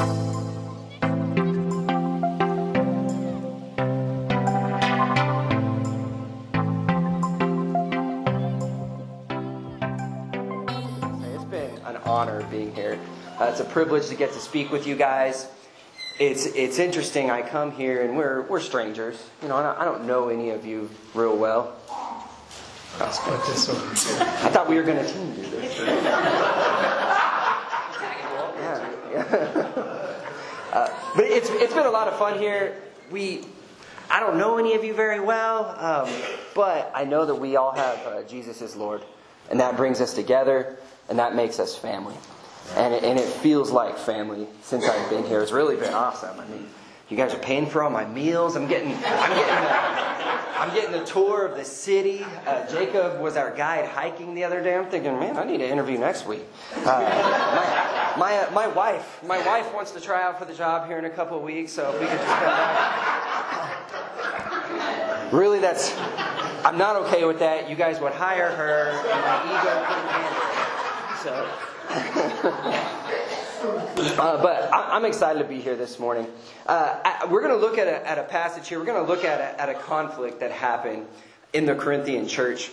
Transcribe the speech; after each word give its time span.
It's 0.00 0.08
been 11.44 11.76
an 11.84 11.96
honor 12.06 12.42
being 12.50 12.74
here. 12.74 12.98
Uh, 13.38 13.44
it's 13.50 13.60
a 13.60 13.64
privilege 13.64 14.06
to 14.06 14.14
get 14.14 14.32
to 14.32 14.38
speak 14.38 14.72
with 14.72 14.86
you 14.86 14.96
guys. 14.96 15.48
It's 16.18 16.46
it's 16.46 16.78
interesting. 16.78 17.30
I 17.30 17.42
come 17.42 17.70
here 17.70 18.02
and 18.02 18.16
we're 18.16 18.40
we're 18.42 18.60
strangers. 18.60 19.22
You 19.42 19.48
know, 19.48 19.56
I 19.56 19.62
don't, 19.62 19.78
I 19.80 19.84
don't 19.84 20.06
know 20.06 20.30
any 20.30 20.48
of 20.48 20.64
you 20.64 20.88
real 21.12 21.36
well. 21.36 21.76
Put. 22.96 23.04
I 23.04 24.48
thought 24.48 24.66
we 24.66 24.76
were 24.76 24.82
going 24.82 25.04
to 25.04 25.12
team 25.12 25.34
do 25.34 25.42
this. 25.42 26.46
Uh, 30.72 30.88
but 31.16 31.24
it's 31.24 31.50
it's 31.50 31.74
been 31.74 31.86
a 31.86 31.90
lot 31.90 32.06
of 32.06 32.16
fun 32.16 32.38
here. 32.38 32.76
We 33.10 33.44
I 34.08 34.20
don't 34.20 34.38
know 34.38 34.56
any 34.56 34.74
of 34.74 34.84
you 34.84 34.94
very 34.94 35.18
well, 35.18 35.74
um, 35.78 36.08
but 36.54 36.92
I 36.94 37.04
know 37.04 37.26
that 37.26 37.34
we 37.34 37.56
all 37.56 37.72
have 37.72 37.98
uh, 38.06 38.22
Jesus 38.22 38.62
as 38.62 38.76
Lord, 38.76 39.02
and 39.50 39.58
that 39.58 39.76
brings 39.76 40.00
us 40.00 40.14
together, 40.14 40.76
and 41.08 41.18
that 41.18 41.34
makes 41.34 41.58
us 41.58 41.76
family. 41.76 42.14
And 42.76 42.94
it, 42.94 43.02
and 43.02 43.18
it 43.18 43.26
feels 43.26 43.72
like 43.72 43.98
family 43.98 44.46
since 44.62 44.88
I've 44.88 45.10
been 45.10 45.24
here. 45.24 45.42
It's 45.42 45.50
really 45.50 45.74
been 45.74 45.92
awesome. 45.92 46.38
I 46.38 46.46
mean, 46.46 46.68
you 47.08 47.16
guys 47.16 47.34
are 47.34 47.38
paying 47.38 47.66
for 47.66 47.82
all 47.82 47.90
my 47.90 48.04
meals. 48.04 48.54
I'm 48.54 48.68
getting 48.68 48.94
I'm 48.94 49.34
getting 49.34 49.64
the, 49.64 50.60
I'm 50.60 50.74
getting 50.74 50.92
the 50.92 51.04
tour 51.04 51.46
of 51.46 51.56
the 51.56 51.64
city. 51.64 52.24
Uh, 52.46 52.64
Jacob 52.70 53.20
was 53.20 53.36
our 53.36 53.50
guide 53.56 53.86
hiking 53.86 54.34
the 54.34 54.44
other 54.44 54.62
day. 54.62 54.76
I'm 54.76 54.86
thinking, 54.86 55.18
man, 55.18 55.36
I 55.36 55.42
need 55.42 55.58
to 55.58 55.68
interview 55.68 55.98
next 55.98 56.26
week. 56.26 56.44
Uh, 56.84 57.96
my 58.18 58.30
my, 58.30 58.36
uh, 58.36 58.50
my 58.52 58.66
wife 58.68 59.22
my 59.24 59.44
wife 59.46 59.72
wants 59.74 59.90
to 59.92 60.00
try 60.00 60.22
out 60.22 60.38
for 60.38 60.44
the 60.44 60.54
job 60.54 60.86
here 60.86 60.98
in 60.98 61.04
a 61.04 61.10
couple 61.10 61.36
of 61.36 61.42
weeks. 61.42 61.72
So 61.72 61.90
if 61.94 62.00
we 62.00 62.06
could 62.06 62.16
just 62.18 62.26
come 62.26 62.44
back. 62.44 63.76
Really, 65.32 65.60
that's 65.60 65.94
I'm 66.64 66.76
not 66.78 66.96
okay 67.06 67.24
with 67.24 67.38
that. 67.38 67.68
You 67.70 67.76
guys 67.76 68.00
would 68.00 68.12
hire 68.12 68.50
her, 68.50 68.90
and 68.90 69.20
my 69.22 69.44
ego 69.46 69.84
couldn't 69.86 70.10
handle 70.10 70.42
it. 71.12 72.86
So. 72.86 72.96
Uh, 73.62 74.40
but 74.40 74.72
I, 74.72 74.96
I'm 74.96 75.04
excited 75.04 75.38
to 75.40 75.44
be 75.44 75.60
here 75.60 75.76
this 75.76 75.98
morning. 75.98 76.26
Uh, 76.66 76.98
I- 77.04 77.26
we're 77.26 77.42
going 77.42 77.52
to 77.52 77.58
look 77.60 77.76
at 77.76 77.86
a, 77.86 78.08
at 78.08 78.16
a 78.16 78.22
passage 78.22 78.66
here. 78.68 78.78
We're 78.78 78.86
going 78.86 79.04
to 79.04 79.12
look 79.12 79.22
at 79.24 79.38
a, 79.38 79.60
at 79.60 79.68
a 79.68 79.74
conflict 79.74 80.40
that 80.40 80.50
happened 80.50 81.06
in 81.52 81.66
the 81.66 81.74
Corinthian 81.74 82.26
church. 82.26 82.70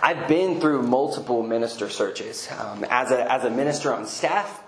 I've 0.00 0.28
been 0.28 0.60
through 0.60 0.82
multiple 0.82 1.42
minister 1.42 1.88
searches 1.88 2.48
um, 2.58 2.84
as, 2.84 3.10
a, 3.10 3.30
as 3.30 3.44
a 3.44 3.50
minister 3.50 3.92
on 3.92 4.06
staff 4.06 4.62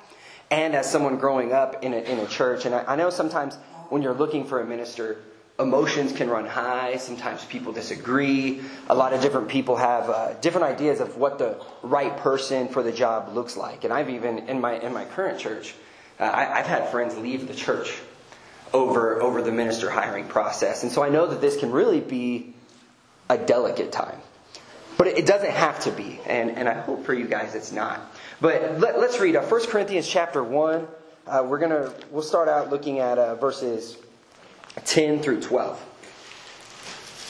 and 0.51 0.75
as 0.75 0.91
someone 0.91 1.19
growing 1.19 1.53
up 1.53 1.83
in 1.83 1.95
a, 1.95 1.99
in 1.99 2.19
a 2.19 2.27
church. 2.27 2.67
And 2.67 2.75
I, 2.75 2.85
I 2.93 2.97
know 2.97 3.11
sometimes 3.11 3.57
when 3.89 4.03
you're 4.03 4.15
looking 4.15 4.45
for 4.45 4.61
a 4.61 4.67
minister, 4.67 5.19
emotions 5.59 6.13
can 6.13 6.29
run 6.29 6.47
high. 6.47 6.97
Sometimes 6.97 7.45
people 7.45 7.73
disagree. 7.73 8.61
A 8.89 8.95
lot 8.95 9.13
of 9.13 9.23
different 9.23 9.49
people 9.49 9.77
have 9.77 10.11
uh, 10.11 10.35
different 10.35 10.67
ideas 10.67 11.01
of 11.01 11.17
what 11.17 11.39
the 11.39 11.61
right 11.83 12.17
person 12.19 12.69
for 12.69 12.83
the 12.83 12.93
job 12.93 13.35
looks 13.35 13.57
like. 13.57 13.85
And 13.85 13.93
I've 13.93 14.11
even 14.11 14.49
in 14.49 14.61
my 14.61 14.75
in 14.75 14.93
my 14.93 15.05
current 15.05 15.39
church, 15.39 15.75
uh, 16.21 16.25
I, 16.25 16.59
I've 16.59 16.67
had 16.67 16.91
friends 16.91 17.17
leave 17.17 17.49
the 17.49 17.55
church 17.55 17.99
over 18.73 19.23
over 19.23 19.43
the 19.43 19.53
minister 19.53 19.89
hiring 19.91 20.27
process. 20.27 20.83
And 20.83 20.93
so 20.93 21.03
I 21.03 21.09
know 21.09 21.27
that 21.27 21.41
this 21.41 21.57
can 21.57 21.71
really 21.71 22.01
be 22.01 22.55
a 23.31 23.39
delicate 23.39 23.91
time. 23.91 24.21
But 24.97 25.09
it 25.09 25.27
doesn't 25.27 25.51
have 25.51 25.81
to 25.85 25.91
be, 25.91 26.21
and, 26.27 26.51
and 26.51 26.69
I 26.69 26.75
hope 26.75 27.05
for 27.05 27.15
you 27.15 27.27
guys 27.27 27.55
it's 27.55 27.73
not. 27.73 28.01
But 28.41 28.79
let, 28.79 28.95
us 28.95 29.19
read 29.19 29.37
uh, 29.37 29.43
1 29.43 29.67
Corinthians 29.67 30.09
chapter 30.09 30.43
1. 30.43 30.87
Uh, 31.27 31.45
we're 31.47 31.59
gonna 31.59 31.93
we'll 32.11 32.23
start 32.23 32.49
out 32.49 32.71
looking 32.71 33.01
at 33.01 33.19
uh, 33.19 33.35
verses 33.35 33.97
10 34.85 35.21
through 35.21 35.41
12. 35.41 35.83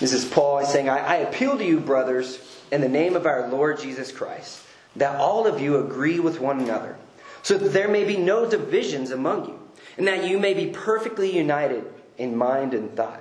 This 0.00 0.12
is 0.12 0.24
Paul 0.24 0.64
saying, 0.66 0.88
I, 0.88 0.98
I 0.98 1.14
appeal 1.16 1.56
to 1.56 1.64
you, 1.64 1.78
brothers, 1.78 2.38
in 2.72 2.80
the 2.80 2.88
name 2.88 3.14
of 3.14 3.26
our 3.26 3.48
Lord 3.48 3.78
Jesus 3.78 4.10
Christ, 4.10 4.60
that 4.96 5.16
all 5.16 5.46
of 5.46 5.60
you 5.60 5.78
agree 5.78 6.18
with 6.18 6.40
one 6.40 6.60
another, 6.60 6.96
so 7.42 7.56
that 7.56 7.72
there 7.72 7.88
may 7.88 8.04
be 8.04 8.16
no 8.16 8.48
divisions 8.48 9.12
among 9.12 9.46
you, 9.46 9.60
and 9.96 10.08
that 10.08 10.28
you 10.28 10.38
may 10.38 10.52
be 10.52 10.66
perfectly 10.66 11.34
united 11.34 11.84
in 12.18 12.36
mind 12.36 12.74
and 12.74 12.96
thought. 12.96 13.20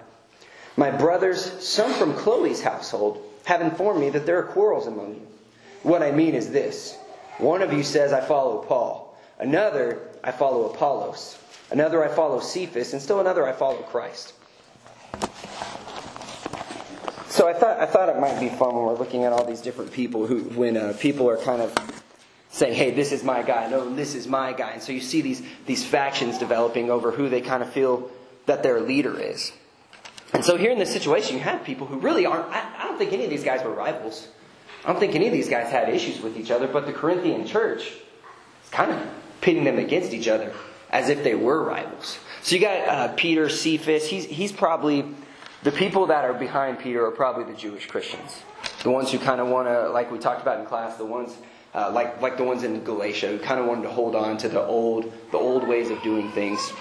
My 0.76 0.90
brothers, 0.90 1.64
some 1.64 1.94
from 1.94 2.16
Chloe's 2.16 2.64
household, 2.64 3.23
have 3.46 3.62
informed 3.62 4.00
me 4.00 4.10
that 4.12 4.26
there 4.26 4.40
are 4.40 4.44
quarrels 4.44 4.88
among 4.88 5.16
you. 5.16 5.28
What 5.84 6.02
I 6.02 6.12
mean 6.12 6.34
is 6.36 6.52
this 6.52 6.98
one 7.38 7.62
of 7.62 7.74
you 7.74 7.84
says, 7.84 8.14
I 8.14 8.22
follow 8.22 8.60
Paul, 8.60 9.18
another, 9.40 10.08
I 10.24 10.32
follow 10.32 10.72
Apollos. 10.72 11.40
Another 11.72 12.04
I 12.04 12.08
follow 12.08 12.40
Cephas, 12.40 12.94
and 12.94 13.02
still 13.02 13.20
another 13.20 13.48
I 13.48 13.52
follow 13.52 13.78
Christ. 13.78 14.34
So 17.30 17.48
I 17.48 17.54
thought 17.54 17.80
I 17.80 17.88
thought 17.88 18.10
it 18.10 18.20
might 18.20 18.40
be 18.40 18.50
fun 18.50 18.76
when 18.76 18.86
we're 18.86 18.98
looking 18.98 19.24
at 19.24 19.34
all 19.34 19.44
these 19.44 19.62
different 19.62 19.92
people 19.92 20.28
who, 20.28 20.42
when 20.42 20.78
uh, 20.78 20.96
people 21.00 21.28
are 21.28 21.38
kind 21.38 21.64
of 21.64 21.74
saying, 22.52 22.76
"Hey, 22.76 22.92
this 22.92 23.12
is 23.12 23.24
my 23.24 23.42
guy," 23.42 23.68
no, 23.70 23.92
this 23.96 24.14
is 24.14 24.28
my 24.28 24.54
guy, 24.54 24.74
and 24.74 24.84
so 24.84 24.92
you 24.92 25.02
see 25.02 25.22
these 25.22 25.42
these 25.66 25.84
factions 25.84 26.38
developing 26.38 26.92
over 26.92 27.10
who 27.10 27.28
they 27.28 27.42
kind 27.42 27.64
of 27.64 27.72
feel 27.72 28.12
that 28.46 28.62
their 28.62 28.80
leader 28.80 29.20
is. 29.20 29.52
And 30.34 30.44
so 30.44 30.58
here 30.58 30.72
in 30.72 30.80
this 30.80 30.92
situation, 30.92 31.38
you 31.38 31.44
have 31.44 31.64
people 31.64 31.88
who 31.88 32.00
really 32.00 32.26
aren't. 32.26 32.46
I, 32.48 32.68
I 32.80 32.84
don't 32.86 32.98
think 32.98 33.14
any 33.14 33.24
of 33.24 33.30
these 33.30 33.44
guys 33.44 33.64
were 33.64 33.74
rivals. 33.74 34.28
I 34.84 34.92
don't 34.92 35.00
think 35.00 35.16
any 35.16 35.28
of 35.28 35.34
these 35.34 35.48
guys 35.48 35.72
had 35.72 35.90
issues 35.90 36.22
with 36.22 36.38
each 36.38 36.52
other, 36.52 36.68
but 36.68 36.86
the 36.86 36.94
Corinthian 36.94 37.46
church 37.46 37.84
is 38.64 38.70
kind 38.72 38.92
of 38.92 39.00
pitting 39.42 39.64
them 39.64 39.78
against 39.78 40.14
each 40.14 40.28
other 40.28 40.54
as 40.90 41.10
if 41.10 41.24
they 41.24 41.36
were 41.36 41.64
rivals. 41.64 42.20
So 42.42 42.56
you 42.56 42.62
got 42.62 42.88
uh, 42.88 43.08
Peter, 43.16 43.48
Cephas. 43.48 44.10
He's, 44.10 44.26
he's 44.26 44.52
probably, 44.52 45.06
the 45.64 45.72
people 45.72 46.08
that 46.08 46.26
are 46.26 46.34
behind 46.34 46.80
Peter 46.80 47.06
are 47.06 47.12
probably 47.12 47.52
the 47.52 47.58
Jewish 47.58 47.88
Christians. 47.88 48.42
The 48.84 48.92
ones 48.92 49.12
who 49.12 49.20
kind 49.20 49.40
of 49.40 49.48
want 49.48 49.68
to, 49.68 49.90
like 49.90 50.12
we 50.12 50.20
talked 50.20 50.42
about 50.42 50.60
in 50.60 50.66
class, 50.66 50.98
the 50.98 51.06
ones, 51.06 51.36
uh, 51.76 51.92
like, 51.92 52.22
like 52.22 52.38
the 52.38 52.44
ones 52.44 52.64
in 52.64 52.84
Galatia 52.84 53.28
who 53.28 53.40
kind 53.40 53.60
of 53.60 53.66
wanted 53.66 53.84
to 53.84 53.90
hold 53.90 54.16
on 54.16 54.38
to 54.38 54.50
the 54.50 54.62
old, 54.62 55.12
the 55.32 55.38
old 55.38 55.68
ways 55.68 55.90
of 55.90 56.02
doing 56.04 56.32
things. 56.32 56.72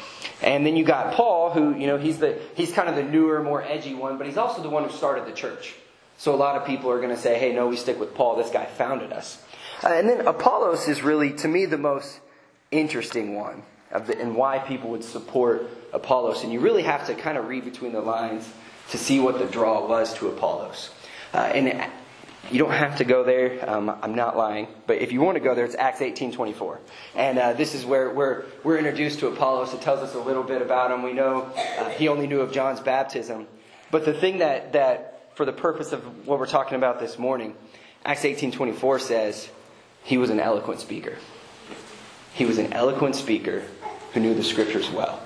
And 0.42 0.66
then 0.66 0.76
you 0.76 0.84
got 0.84 1.14
Paul, 1.14 1.50
who, 1.50 1.74
you 1.74 1.86
know, 1.86 1.96
he's 1.96 2.18
the, 2.18 2.38
he's 2.54 2.72
kind 2.72 2.88
of 2.88 2.96
the 2.96 3.02
newer, 3.02 3.42
more 3.42 3.62
edgy 3.62 3.94
one, 3.94 4.18
but 4.18 4.26
he's 4.26 4.36
also 4.36 4.62
the 4.62 4.68
one 4.68 4.84
who 4.84 4.90
started 4.90 5.26
the 5.26 5.32
church. 5.32 5.74
So 6.18 6.34
a 6.34 6.36
lot 6.36 6.56
of 6.56 6.66
people 6.66 6.90
are 6.90 6.98
going 6.98 7.14
to 7.14 7.20
say, 7.20 7.38
hey, 7.38 7.52
no, 7.52 7.68
we 7.68 7.76
stick 7.76 7.98
with 7.98 8.14
Paul. 8.14 8.36
This 8.36 8.50
guy 8.50 8.66
founded 8.66 9.12
us. 9.12 9.42
Uh, 9.82 9.88
and 9.88 10.08
then 10.08 10.26
Apollos 10.26 10.86
is 10.88 11.02
really, 11.02 11.32
to 11.32 11.48
me, 11.48 11.64
the 11.64 11.78
most 11.78 12.20
interesting 12.70 13.34
one 13.34 13.62
of 13.90 14.06
the, 14.06 14.20
and 14.20 14.36
why 14.36 14.58
people 14.58 14.90
would 14.90 15.04
support 15.04 15.68
Apollos. 15.92 16.44
And 16.44 16.52
you 16.52 16.60
really 16.60 16.82
have 16.82 17.06
to 17.06 17.14
kind 17.14 17.38
of 17.38 17.48
read 17.48 17.64
between 17.64 17.92
the 17.92 18.00
lines 18.00 18.48
to 18.90 18.98
see 18.98 19.20
what 19.20 19.38
the 19.38 19.46
draw 19.46 19.86
was 19.86 20.14
to 20.14 20.28
Apollos. 20.28 20.90
Uh, 21.32 21.38
and 21.38 21.90
you 22.50 22.58
don't 22.58 22.72
have 22.72 22.98
to 22.98 23.04
go 23.04 23.24
there. 23.24 23.68
Um, 23.68 23.88
I'm 24.02 24.14
not 24.14 24.36
lying. 24.36 24.68
But 24.86 24.98
if 24.98 25.12
you 25.12 25.20
want 25.20 25.36
to 25.36 25.40
go 25.40 25.54
there, 25.54 25.64
it's 25.64 25.74
Acts 25.74 26.00
18.24. 26.00 26.78
And 27.14 27.38
uh, 27.38 27.52
this 27.52 27.74
is 27.74 27.84
where 27.84 28.10
we're, 28.10 28.44
we're 28.64 28.78
introduced 28.78 29.20
to 29.20 29.28
Apollos. 29.28 29.72
It 29.72 29.80
tells 29.80 30.00
us 30.00 30.14
a 30.14 30.20
little 30.20 30.42
bit 30.42 30.60
about 30.60 30.90
him. 30.90 31.02
We 31.02 31.12
know 31.12 31.50
uh, 31.78 31.90
he 31.90 32.08
only 32.08 32.26
knew 32.26 32.40
of 32.40 32.52
John's 32.52 32.80
baptism. 32.80 33.46
But 33.90 34.04
the 34.04 34.14
thing 34.14 34.38
that, 34.38 34.72
that 34.72 35.36
for 35.36 35.44
the 35.44 35.52
purpose 35.52 35.92
of 35.92 36.26
what 36.26 36.38
we're 36.38 36.46
talking 36.46 36.76
about 36.76 36.98
this 36.98 37.18
morning, 37.18 37.54
Acts 38.04 38.24
18:24 38.24 39.00
says 39.00 39.48
he 40.02 40.18
was 40.18 40.30
an 40.30 40.40
eloquent 40.40 40.80
speaker. 40.80 41.16
He 42.34 42.44
was 42.44 42.58
an 42.58 42.72
eloquent 42.72 43.14
speaker 43.14 43.62
who 44.12 44.20
knew 44.20 44.34
the 44.34 44.42
scriptures 44.42 44.90
well. 44.90 45.22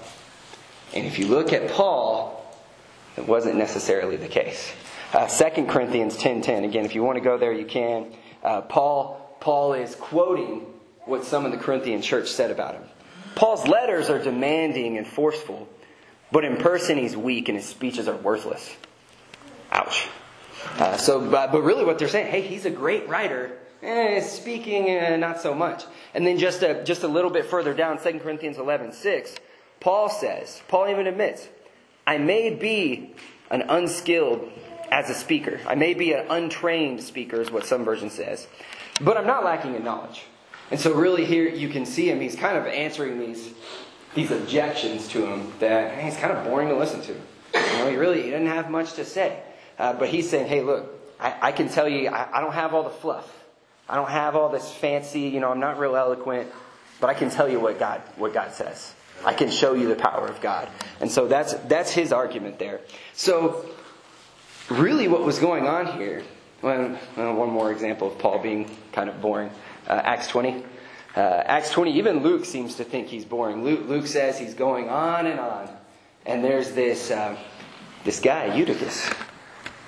And 0.94 1.06
if 1.06 1.18
you 1.18 1.26
look 1.26 1.52
at 1.52 1.70
Paul, 1.70 2.44
it 3.16 3.26
wasn't 3.26 3.56
necessarily 3.56 4.16
the 4.16 4.28
case. 4.28 4.72
Uh, 5.12 5.26
2 5.26 5.66
Corinthians 5.66 6.16
10.10, 6.16 6.64
again, 6.64 6.84
if 6.84 6.94
you 6.94 7.02
want 7.02 7.16
to 7.16 7.22
go 7.22 7.38
there, 7.38 7.52
you 7.52 7.64
can. 7.64 8.12
Uh, 8.42 8.60
Paul, 8.62 9.36
Paul 9.40 9.74
is 9.74 9.94
quoting 9.94 10.66
what 11.04 11.24
some 11.24 11.46
of 11.46 11.52
the 11.52 11.58
Corinthian 11.58 12.02
church 12.02 12.28
said 12.28 12.50
about 12.50 12.74
him. 12.74 12.82
Paul's 13.36 13.68
letters 13.68 14.10
are 14.10 14.18
demanding 14.18 14.96
and 14.96 15.06
forceful, 15.06 15.68
but 16.32 16.44
in 16.44 16.56
person 16.56 16.98
he's 16.98 17.16
weak 17.16 17.48
and 17.48 17.56
his 17.56 17.66
speeches 17.66 18.08
are 18.08 18.16
worthless. 18.16 18.74
Ouch. 19.70 20.08
Uh, 20.78 20.96
so, 20.96 21.20
but, 21.30 21.52
but 21.52 21.62
really 21.62 21.84
what 21.84 21.98
they're 21.98 22.08
saying, 22.08 22.30
hey, 22.30 22.40
he's 22.40 22.64
a 22.64 22.70
great 22.70 23.08
writer. 23.08 23.56
Eh, 23.82 24.20
speaking, 24.20 24.88
eh, 24.88 25.16
not 25.16 25.40
so 25.40 25.54
much. 25.54 25.84
And 26.14 26.26
then 26.26 26.38
just 26.38 26.62
a, 26.62 26.82
just 26.82 27.02
a 27.04 27.08
little 27.08 27.30
bit 27.30 27.46
further 27.46 27.74
down, 27.74 28.02
2 28.02 28.18
Corinthians 28.20 28.58
11, 28.58 28.92
6, 28.92 29.34
Paul 29.80 30.08
says, 30.08 30.62
Paul 30.66 30.88
even 30.88 31.06
admits, 31.06 31.48
I 32.06 32.18
may 32.18 32.50
be 32.50 33.14
an 33.50 33.62
unskilled 33.68 34.50
as 34.90 35.10
a 35.10 35.14
speaker. 35.14 35.60
I 35.66 35.74
may 35.74 35.94
be 35.94 36.12
an 36.12 36.26
untrained 36.28 37.02
speaker, 37.02 37.40
is 37.40 37.50
what 37.50 37.66
some 37.66 37.84
version 37.84 38.10
says. 38.10 38.46
But 39.00 39.16
I'm 39.16 39.26
not 39.26 39.44
lacking 39.44 39.74
in 39.74 39.84
knowledge. 39.84 40.24
And 40.70 40.80
so 40.80 40.92
really 40.92 41.24
here 41.24 41.48
you 41.48 41.68
can 41.68 41.86
see 41.86 42.10
him, 42.10 42.20
he's 42.20 42.36
kind 42.36 42.56
of 42.56 42.66
answering 42.66 43.18
these, 43.20 43.50
these 44.14 44.30
objections 44.30 45.08
to 45.08 45.26
him 45.26 45.52
that 45.60 45.92
hey, 45.94 46.02
he's 46.02 46.16
kind 46.16 46.32
of 46.32 46.44
boring 46.44 46.68
to 46.68 46.76
listen 46.76 47.00
to. 47.02 47.12
You 47.12 47.78
know, 47.78 47.90
he 47.90 47.96
really 47.96 48.22
he 48.22 48.30
doesn't 48.30 48.46
have 48.46 48.70
much 48.70 48.94
to 48.94 49.04
say. 49.04 49.40
Uh, 49.78 49.92
but 49.92 50.08
he's 50.08 50.28
saying, 50.28 50.48
hey, 50.48 50.62
look, 50.62 50.90
I, 51.20 51.48
I 51.48 51.52
can 51.52 51.68
tell 51.68 51.88
you, 51.88 52.08
I, 52.08 52.38
I 52.38 52.40
don't 52.40 52.54
have 52.54 52.74
all 52.74 52.82
the 52.82 52.90
fluff. 52.90 53.30
I 53.88 53.96
don't 53.96 54.10
have 54.10 54.34
all 54.34 54.48
this 54.48 54.70
fancy, 54.72 55.20
you 55.20 55.38
know, 55.38 55.50
I'm 55.50 55.60
not 55.60 55.78
real 55.78 55.94
eloquent, 55.94 56.50
but 57.00 57.08
I 57.08 57.14
can 57.14 57.30
tell 57.30 57.48
you 57.48 57.60
what 57.60 57.78
God, 57.78 58.00
what 58.16 58.34
God 58.34 58.52
says. 58.52 58.92
I 59.24 59.32
can 59.32 59.50
show 59.50 59.74
you 59.74 59.88
the 59.88 59.94
power 59.94 60.26
of 60.26 60.40
God. 60.40 60.68
And 61.00 61.10
so 61.10 61.28
that's, 61.28 61.54
that's 61.54 61.92
his 61.92 62.12
argument 62.12 62.58
there. 62.58 62.80
So, 63.14 63.64
really, 64.70 65.08
what 65.08 65.22
was 65.22 65.38
going 65.38 65.66
on 65.66 65.98
here, 65.98 66.22
well, 66.62 66.88
one 67.16 67.50
more 67.50 67.70
example 67.70 68.08
of 68.08 68.18
Paul 68.18 68.38
being 68.40 68.70
kind 68.92 69.08
of 69.08 69.20
boring 69.20 69.50
uh, 69.86 70.00
Acts 70.04 70.28
20. 70.28 70.64
Uh, 71.14 71.20
Acts 71.20 71.70
20, 71.70 71.96
even 71.96 72.22
Luke 72.22 72.44
seems 72.44 72.76
to 72.76 72.84
think 72.84 73.08
he's 73.08 73.24
boring. 73.24 73.64
Luke, 73.64 73.88
Luke 73.88 74.06
says 74.06 74.38
he's 74.38 74.54
going 74.54 74.88
on 74.88 75.26
and 75.26 75.40
on. 75.40 75.68
And 76.26 76.44
there's 76.44 76.72
this, 76.72 77.10
um, 77.10 77.36
this 78.04 78.20
guy, 78.20 78.54
Eutychus, 78.54 79.08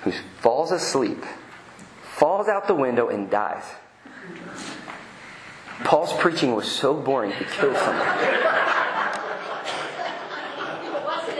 who 0.03 0.11
falls 0.39 0.71
asleep, 0.71 1.23
falls 2.01 2.47
out 2.47 2.67
the 2.67 2.75
window, 2.75 3.09
and 3.09 3.29
dies. 3.29 3.63
Paul's 5.83 6.13
preaching 6.13 6.55
was 6.55 6.69
so 6.69 6.93
boring 6.93 7.31
he 7.31 7.45
killed 7.45 7.77
someone. 7.77 8.07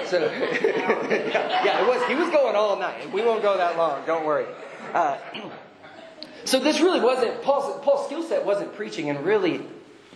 So, 0.09 0.27
yeah, 1.09 1.81
it 1.81 1.87
was. 1.87 2.03
He 2.07 2.15
was 2.15 2.29
going 2.29 2.55
all 2.55 2.79
night. 2.79 3.11
We 3.13 3.21
won't 3.21 3.43
go 3.43 3.57
that 3.57 3.77
long. 3.77 4.05
Don't 4.07 4.25
worry. 4.25 4.47
Uh, 4.93 5.17
so 6.45 6.59
this 6.59 6.79
really 6.79 6.99
wasn't 6.99 7.43
Paul's, 7.43 7.83
Paul's 7.83 8.07
skill 8.07 8.23
set 8.23 8.43
wasn't 8.45 8.73
preaching, 8.75 9.09
and 9.09 9.23
really, 9.23 9.61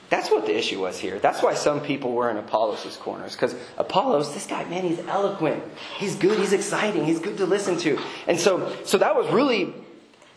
that's 0.09 0.31
what 0.31 0.47
the 0.47 0.57
issue 0.57 0.81
was 0.81 0.97
here. 0.97 1.19
That's 1.19 1.43
why 1.43 1.53
some 1.53 1.81
people 1.81 2.13
were 2.13 2.29
in 2.31 2.37
Apollos' 2.37 2.97
corners 2.97 3.33
because 3.33 3.55
Apollos, 3.77 4.33
this 4.33 4.47
guy, 4.47 4.63
man, 4.65 4.83
he's 4.83 4.99
eloquent, 4.99 5.63
he's 5.97 6.15
good, 6.15 6.39
he's 6.39 6.53
exciting, 6.53 7.05
he's 7.05 7.19
good 7.19 7.37
to 7.37 7.45
listen 7.45 7.77
to, 7.79 7.99
and 8.27 8.39
so 8.39 8.75
so 8.83 8.97
that 8.97 9.15
was 9.15 9.29
really, 9.29 9.75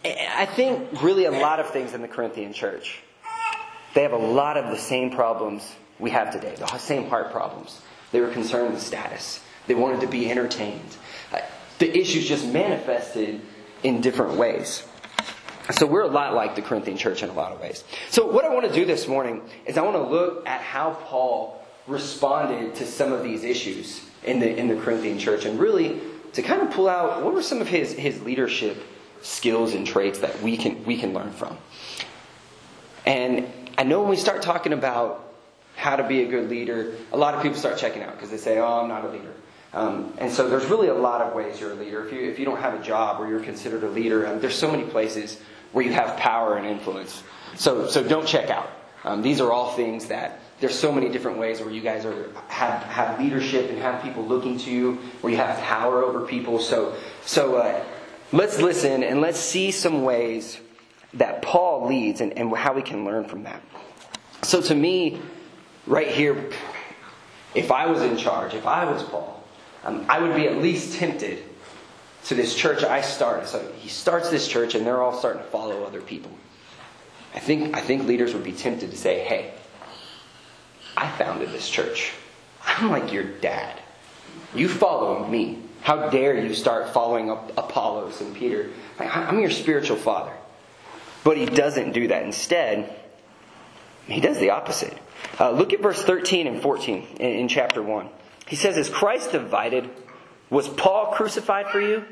I 0.04 0.44
think, 0.44 1.02
really 1.02 1.24
a 1.24 1.30
lot 1.30 1.60
of 1.60 1.70
things 1.70 1.94
in 1.94 2.02
the 2.02 2.08
Corinthian 2.08 2.52
church. 2.52 3.00
They 3.94 4.02
have 4.02 4.12
a 4.12 4.18
lot 4.18 4.58
of 4.58 4.66
the 4.66 4.76
same 4.76 5.10
problems 5.10 5.66
we 5.98 6.10
have 6.10 6.30
today, 6.30 6.54
the 6.56 6.66
same 6.76 7.08
heart 7.08 7.32
problems. 7.32 7.80
They 8.12 8.20
were 8.20 8.28
concerned 8.28 8.74
with 8.74 8.82
status. 8.82 9.40
They 9.66 9.74
wanted 9.74 10.00
to 10.00 10.06
be 10.06 10.30
entertained. 10.30 10.96
Uh, 11.32 11.40
the 11.78 11.96
issues 11.98 12.26
just 12.26 12.46
manifested 12.46 13.40
in 13.82 14.00
different 14.00 14.36
ways. 14.36 14.84
So 15.72 15.86
we're 15.86 16.02
a 16.02 16.08
lot 16.08 16.34
like 16.34 16.54
the 16.54 16.62
Corinthian 16.62 16.96
church 16.96 17.22
in 17.22 17.28
a 17.28 17.32
lot 17.32 17.52
of 17.52 17.60
ways. 17.60 17.82
So 18.10 18.26
what 18.30 18.44
I 18.44 18.54
want 18.54 18.66
to 18.66 18.72
do 18.72 18.84
this 18.84 19.08
morning 19.08 19.42
is 19.64 19.76
I 19.76 19.82
want 19.82 19.96
to 19.96 20.02
look 20.02 20.46
at 20.46 20.60
how 20.60 20.94
Paul 21.04 21.60
responded 21.88 22.76
to 22.76 22.86
some 22.86 23.12
of 23.12 23.22
these 23.22 23.42
issues 23.44 24.00
in 24.24 24.40
the 24.40 24.56
in 24.56 24.68
the 24.68 24.76
Corinthian 24.76 25.18
church 25.18 25.44
and 25.44 25.58
really 25.58 26.00
to 26.32 26.42
kind 26.42 26.62
of 26.62 26.70
pull 26.70 26.88
out 26.88 27.22
what 27.22 27.34
were 27.34 27.42
some 27.42 27.60
of 27.60 27.68
his 27.68 27.92
his 27.92 28.22
leadership 28.22 28.76
skills 29.22 29.74
and 29.74 29.86
traits 29.86 30.20
that 30.20 30.40
we 30.42 30.56
can 30.56 30.84
we 30.84 30.96
can 30.96 31.12
learn 31.12 31.32
from. 31.32 31.56
And 33.04 33.46
I 33.78 33.84
know 33.84 34.00
when 34.00 34.10
we 34.10 34.16
start 34.16 34.42
talking 34.42 34.72
about 34.72 35.32
how 35.76 35.96
to 35.96 36.06
be 36.06 36.22
a 36.22 36.28
good 36.28 36.48
leader, 36.48 36.94
a 37.12 37.16
lot 37.16 37.34
of 37.34 37.42
people 37.42 37.58
start 37.58 37.76
checking 37.76 38.02
out 38.02 38.12
because 38.14 38.30
they 38.30 38.38
say, 38.38 38.58
"Oh, 38.58 38.80
I'm 38.80 38.88
not 38.88 39.04
a 39.04 39.08
leader." 39.10 39.32
Um, 39.72 40.14
and 40.18 40.32
so 40.32 40.48
there's 40.48 40.66
really 40.66 40.88
a 40.88 40.94
lot 40.94 41.20
of 41.20 41.34
ways 41.34 41.60
you're 41.60 41.72
a 41.72 41.74
leader. 41.74 42.06
If 42.06 42.12
you, 42.12 42.20
if 42.20 42.38
you 42.38 42.44
don't 42.44 42.60
have 42.60 42.74
a 42.74 42.82
job 42.82 43.20
or 43.20 43.28
you're 43.28 43.40
considered 43.40 43.84
a 43.84 43.90
leader, 43.90 44.26
um, 44.26 44.40
there's 44.40 44.54
so 44.54 44.70
many 44.70 44.84
places 44.84 45.38
where 45.72 45.84
you 45.84 45.92
have 45.92 46.16
power 46.16 46.56
and 46.56 46.66
influence. 46.66 47.22
So, 47.56 47.86
so 47.86 48.02
don't 48.02 48.26
check 48.26 48.48
out. 48.48 48.70
Um, 49.04 49.22
these 49.22 49.40
are 49.40 49.52
all 49.52 49.72
things 49.72 50.06
that 50.06 50.40
there's 50.60 50.78
so 50.78 50.90
many 50.90 51.10
different 51.10 51.38
ways 51.38 51.60
where 51.60 51.70
you 51.70 51.82
guys 51.82 52.04
are 52.04 52.30
have, 52.48 52.82
have 52.84 53.20
leadership 53.20 53.68
and 53.70 53.78
have 53.78 54.02
people 54.02 54.24
looking 54.24 54.58
to 54.58 54.70
you, 54.70 54.94
where 55.20 55.30
you 55.30 55.36
have 55.36 55.58
power 55.60 56.02
over 56.02 56.20
people. 56.22 56.58
So, 56.58 56.94
so 57.24 57.56
uh, 57.56 57.84
let's 58.32 58.60
listen 58.60 59.02
and 59.02 59.20
let's 59.20 59.38
see 59.38 59.70
some 59.70 60.02
ways 60.02 60.58
that 61.14 61.42
Paul 61.42 61.86
leads 61.86 62.20
and, 62.20 62.32
and 62.38 62.54
how 62.56 62.72
we 62.72 62.82
can 62.82 63.04
learn 63.04 63.24
from 63.26 63.42
that. 63.44 63.62
So 64.42 64.60
to 64.62 64.74
me, 64.74 65.20
right 65.86 66.08
here, 66.08 66.50
if 67.54 67.70
I 67.70 67.86
was 67.86 68.02
in 68.02 68.16
charge, 68.16 68.54
if 68.54 68.66
I 68.66 68.90
was 68.90 69.02
Paul, 69.02 69.35
um, 69.86 70.04
I 70.08 70.18
would 70.18 70.34
be 70.34 70.48
at 70.48 70.58
least 70.58 70.98
tempted 70.98 71.42
to 72.24 72.34
this 72.34 72.54
church 72.54 72.82
I 72.82 73.00
started. 73.02 73.46
So 73.46 73.72
he 73.78 73.88
starts 73.88 74.30
this 74.30 74.48
church, 74.48 74.74
and 74.74 74.84
they're 74.84 75.00
all 75.00 75.16
starting 75.16 75.42
to 75.42 75.48
follow 75.48 75.84
other 75.84 76.00
people. 76.00 76.32
I 77.34 77.38
think, 77.38 77.76
I 77.76 77.80
think 77.80 78.06
leaders 78.06 78.34
would 78.34 78.42
be 78.42 78.52
tempted 78.52 78.90
to 78.90 78.96
say, 78.96 79.20
hey, 79.20 79.54
I 80.96 81.08
founded 81.12 81.50
this 81.50 81.68
church. 81.68 82.12
I'm 82.64 82.90
like 82.90 83.12
your 83.12 83.22
dad. 83.22 83.80
You 84.54 84.68
follow 84.68 85.24
me. 85.26 85.62
How 85.82 86.08
dare 86.08 86.36
you 86.36 86.52
start 86.52 86.92
following 86.92 87.30
Apollos 87.30 88.20
and 88.20 88.34
Peter? 88.34 88.70
I'm 88.98 89.38
your 89.38 89.50
spiritual 89.50 89.96
father. 89.96 90.32
But 91.22 91.36
he 91.36 91.46
doesn't 91.46 91.92
do 91.92 92.08
that. 92.08 92.24
Instead, 92.24 92.92
he 94.06 94.20
does 94.20 94.38
the 94.38 94.50
opposite. 94.50 94.98
Uh, 95.38 95.50
look 95.50 95.72
at 95.72 95.80
verse 95.80 96.02
13 96.02 96.48
and 96.48 96.60
14 96.60 97.06
in, 97.20 97.30
in 97.30 97.48
chapter 97.48 97.82
1. 97.82 98.08
He 98.46 98.56
says, 98.56 98.76
Is 98.76 98.88
Christ 98.88 99.32
divided? 99.32 99.90
Was 100.50 100.68
Paul 100.68 101.12
crucified 101.12 101.68
for 101.68 101.80
you? 101.80 102.04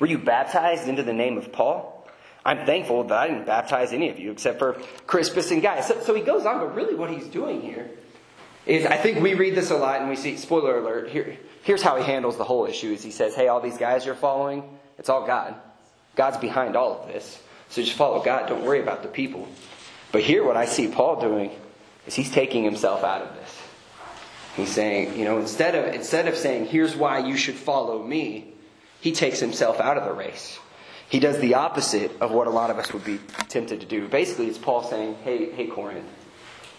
Were 0.00 0.06
you 0.06 0.18
baptized 0.18 0.88
into 0.88 1.02
the 1.02 1.12
name 1.12 1.36
of 1.36 1.52
Paul? 1.52 2.08
I'm 2.44 2.66
thankful 2.66 3.04
that 3.04 3.18
I 3.18 3.28
didn't 3.28 3.46
baptize 3.46 3.92
any 3.92 4.08
of 4.08 4.18
you 4.18 4.32
except 4.32 4.58
for 4.58 4.80
Crispus 5.06 5.50
and 5.50 5.62
Gaius. 5.62 5.86
So, 5.86 6.00
so 6.00 6.14
he 6.14 6.22
goes 6.22 6.44
on, 6.44 6.58
but 6.58 6.74
really 6.74 6.94
what 6.94 7.10
he's 7.10 7.26
doing 7.28 7.60
here 7.60 7.90
is 8.66 8.86
I 8.86 8.96
think 8.96 9.20
we 9.20 9.34
read 9.34 9.54
this 9.54 9.70
a 9.70 9.76
lot 9.76 10.00
and 10.00 10.08
we 10.08 10.16
see, 10.16 10.36
spoiler 10.36 10.78
alert, 10.78 11.10
here, 11.10 11.36
here's 11.62 11.82
how 11.82 11.96
he 11.96 12.04
handles 12.04 12.36
the 12.36 12.44
whole 12.44 12.66
issue 12.66 12.92
is 12.92 13.02
he 13.02 13.10
says, 13.10 13.34
hey, 13.34 13.48
all 13.48 13.60
these 13.60 13.78
guys 13.78 14.04
you're 14.06 14.14
following, 14.14 14.78
it's 14.98 15.08
all 15.08 15.26
God. 15.26 15.54
God's 16.16 16.36
behind 16.36 16.76
all 16.76 17.00
of 17.00 17.08
this. 17.08 17.40
So 17.68 17.82
just 17.82 17.96
follow 17.96 18.22
God. 18.22 18.48
Don't 18.48 18.64
worry 18.64 18.80
about 18.80 19.02
the 19.02 19.08
people. 19.08 19.48
But 20.10 20.22
here 20.22 20.44
what 20.44 20.56
I 20.56 20.66
see 20.66 20.88
Paul 20.88 21.20
doing 21.20 21.50
is 22.06 22.14
he's 22.14 22.30
taking 22.30 22.64
himself 22.64 23.02
out 23.02 23.22
of 23.22 23.34
this. 23.34 23.61
He's 24.56 24.70
saying, 24.70 25.18
you 25.18 25.24
know, 25.24 25.38
instead 25.38 25.74
of, 25.74 25.94
instead 25.94 26.28
of 26.28 26.36
saying, 26.36 26.66
here's 26.66 26.94
why 26.94 27.18
you 27.20 27.36
should 27.36 27.54
follow 27.54 28.02
me, 28.02 28.52
he 29.00 29.12
takes 29.12 29.40
himself 29.40 29.80
out 29.80 29.96
of 29.96 30.04
the 30.04 30.12
race. 30.12 30.58
He 31.08 31.20
does 31.20 31.38
the 31.40 31.54
opposite 31.54 32.10
of 32.20 32.30
what 32.30 32.46
a 32.46 32.50
lot 32.50 32.70
of 32.70 32.78
us 32.78 32.92
would 32.92 33.04
be 33.04 33.18
tempted 33.48 33.80
to 33.80 33.86
do. 33.86 34.08
Basically, 34.08 34.46
it's 34.46 34.58
Paul 34.58 34.82
saying, 34.82 35.16
hey, 35.24 35.50
hey, 35.50 35.66
Corinth, 35.66 36.06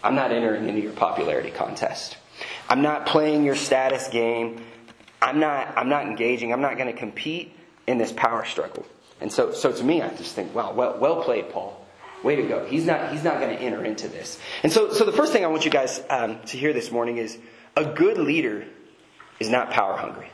I'm 0.03 0.15
not 0.15 0.31
entering 0.31 0.67
into 0.67 0.81
your 0.81 0.93
popularity 0.93 1.51
contest. 1.51 2.17
I'm 2.67 2.81
not 2.81 3.05
playing 3.05 3.43
your 3.43 3.55
status 3.55 4.07
game. 4.07 4.63
I'm 5.21 5.39
not, 5.39 5.77
I'm 5.77 5.89
not 5.89 6.05
engaging. 6.05 6.51
I'm 6.51 6.61
not 6.61 6.77
going 6.77 6.91
to 6.91 6.99
compete 6.99 7.53
in 7.87 7.97
this 7.97 8.11
power 8.11 8.45
struggle. 8.45 8.85
And 9.21 9.31
so, 9.31 9.51
so 9.51 9.71
to 9.71 9.83
me, 9.83 10.01
I 10.01 10.09
just 10.09 10.33
think, 10.33 10.53
wow, 10.53 10.73
well, 10.73 10.97
well 10.99 11.23
played, 11.23 11.49
Paul. 11.49 11.79
Way 12.23 12.37
to 12.37 12.43
go. 12.43 12.65
He's 12.65 12.85
not, 12.85 13.11
he's 13.11 13.23
not 13.23 13.39
going 13.39 13.55
to 13.55 13.61
enter 13.61 13.83
into 13.83 14.07
this. 14.07 14.39
And 14.63 14.71
so, 14.71 14.91
so 14.91 15.05
the 15.05 15.11
first 15.11 15.31
thing 15.33 15.43
I 15.43 15.47
want 15.47 15.65
you 15.65 15.71
guys 15.71 16.01
um, 16.09 16.39
to 16.47 16.57
hear 16.57 16.73
this 16.73 16.91
morning 16.91 17.17
is 17.17 17.37
a 17.75 17.85
good 17.85 18.17
leader 18.17 18.65
is 19.39 19.49
not 19.49 19.71
power 19.71 19.97
hungry. 19.97 20.29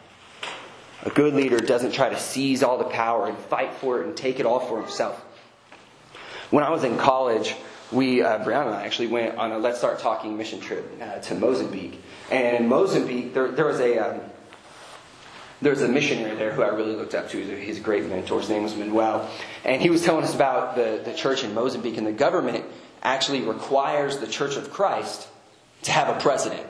A 1.03 1.09
good 1.09 1.33
leader 1.33 1.59
doesn't 1.59 1.93
try 1.93 2.09
to 2.09 2.19
seize 2.19 2.61
all 2.61 2.77
the 2.77 2.83
power 2.83 3.27
and 3.27 3.37
fight 3.37 3.73
for 3.75 4.01
it 4.01 4.07
and 4.07 4.17
take 4.17 4.39
it 4.39 4.45
all 4.45 4.59
for 4.59 4.81
himself. 4.81 5.17
When 6.49 6.63
I 6.63 6.69
was 6.71 6.83
in 6.83 6.97
college, 6.97 7.55
we, 7.91 8.21
uh, 8.21 8.43
Brianna 8.43 8.67
and 8.67 8.75
I 8.75 8.85
actually 8.85 9.07
went 9.07 9.37
on 9.37 9.51
a 9.51 9.57
Let's 9.57 9.77
Start 9.77 9.99
Talking 9.99 10.37
mission 10.37 10.59
trip 10.59 10.85
uh, 11.01 11.19
to 11.19 11.35
Mozambique. 11.35 12.01
And 12.29 12.57
in 12.57 12.67
Mozambique, 12.67 13.33
there, 13.33 13.49
there 13.49 13.65
was 13.65 13.79
a, 13.79 13.97
um, 13.97 14.21
there 15.61 15.71
was 15.71 15.81
a 15.81 15.87
missionary 15.87 16.35
there 16.35 16.51
who 16.51 16.63
I 16.63 16.69
really 16.69 16.95
looked 16.95 17.15
up 17.15 17.29
to. 17.29 17.37
He's 17.37 17.77
a 17.77 17.81
great 17.81 18.05
mentor. 18.05 18.39
His 18.39 18.49
name 18.49 18.63
was 18.63 18.75
Manuel. 18.75 19.29
And 19.63 19.81
he 19.81 19.89
was 19.89 20.03
telling 20.03 20.23
us 20.23 20.35
about 20.35 20.75
the, 20.75 21.01
the 21.05 21.13
church 21.13 21.43
in 21.43 21.53
Mozambique. 21.53 21.97
And 21.97 22.05
the 22.05 22.11
government 22.11 22.65
actually 23.01 23.41
requires 23.41 24.17
the 24.17 24.27
Church 24.27 24.57
of 24.57 24.71
Christ 24.71 25.27
to 25.83 25.91
have 25.91 26.15
a 26.15 26.19
president. 26.19 26.67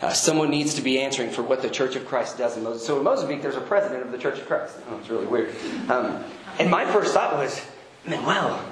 Uh, 0.00 0.12
someone 0.12 0.50
needs 0.50 0.74
to 0.74 0.82
be 0.82 0.98
answering 0.98 1.30
for 1.30 1.42
what 1.42 1.60
the 1.60 1.68
Church 1.68 1.94
of 1.94 2.06
Christ 2.06 2.38
does 2.38 2.56
in 2.56 2.62
Mozambique. 2.62 2.86
So 2.86 2.98
in 2.98 3.04
Mozambique, 3.04 3.42
there's 3.42 3.56
a 3.56 3.60
president 3.60 4.02
of 4.02 4.12
the 4.12 4.18
Church 4.18 4.38
of 4.38 4.46
Christ. 4.46 4.76
Oh, 4.88 4.96
it's 4.98 5.10
really 5.10 5.26
weird. 5.26 5.54
Um, 5.90 6.24
and 6.58 6.70
my 6.70 6.90
first 6.90 7.12
thought 7.12 7.34
was, 7.34 7.60
Manuel, 8.06 8.64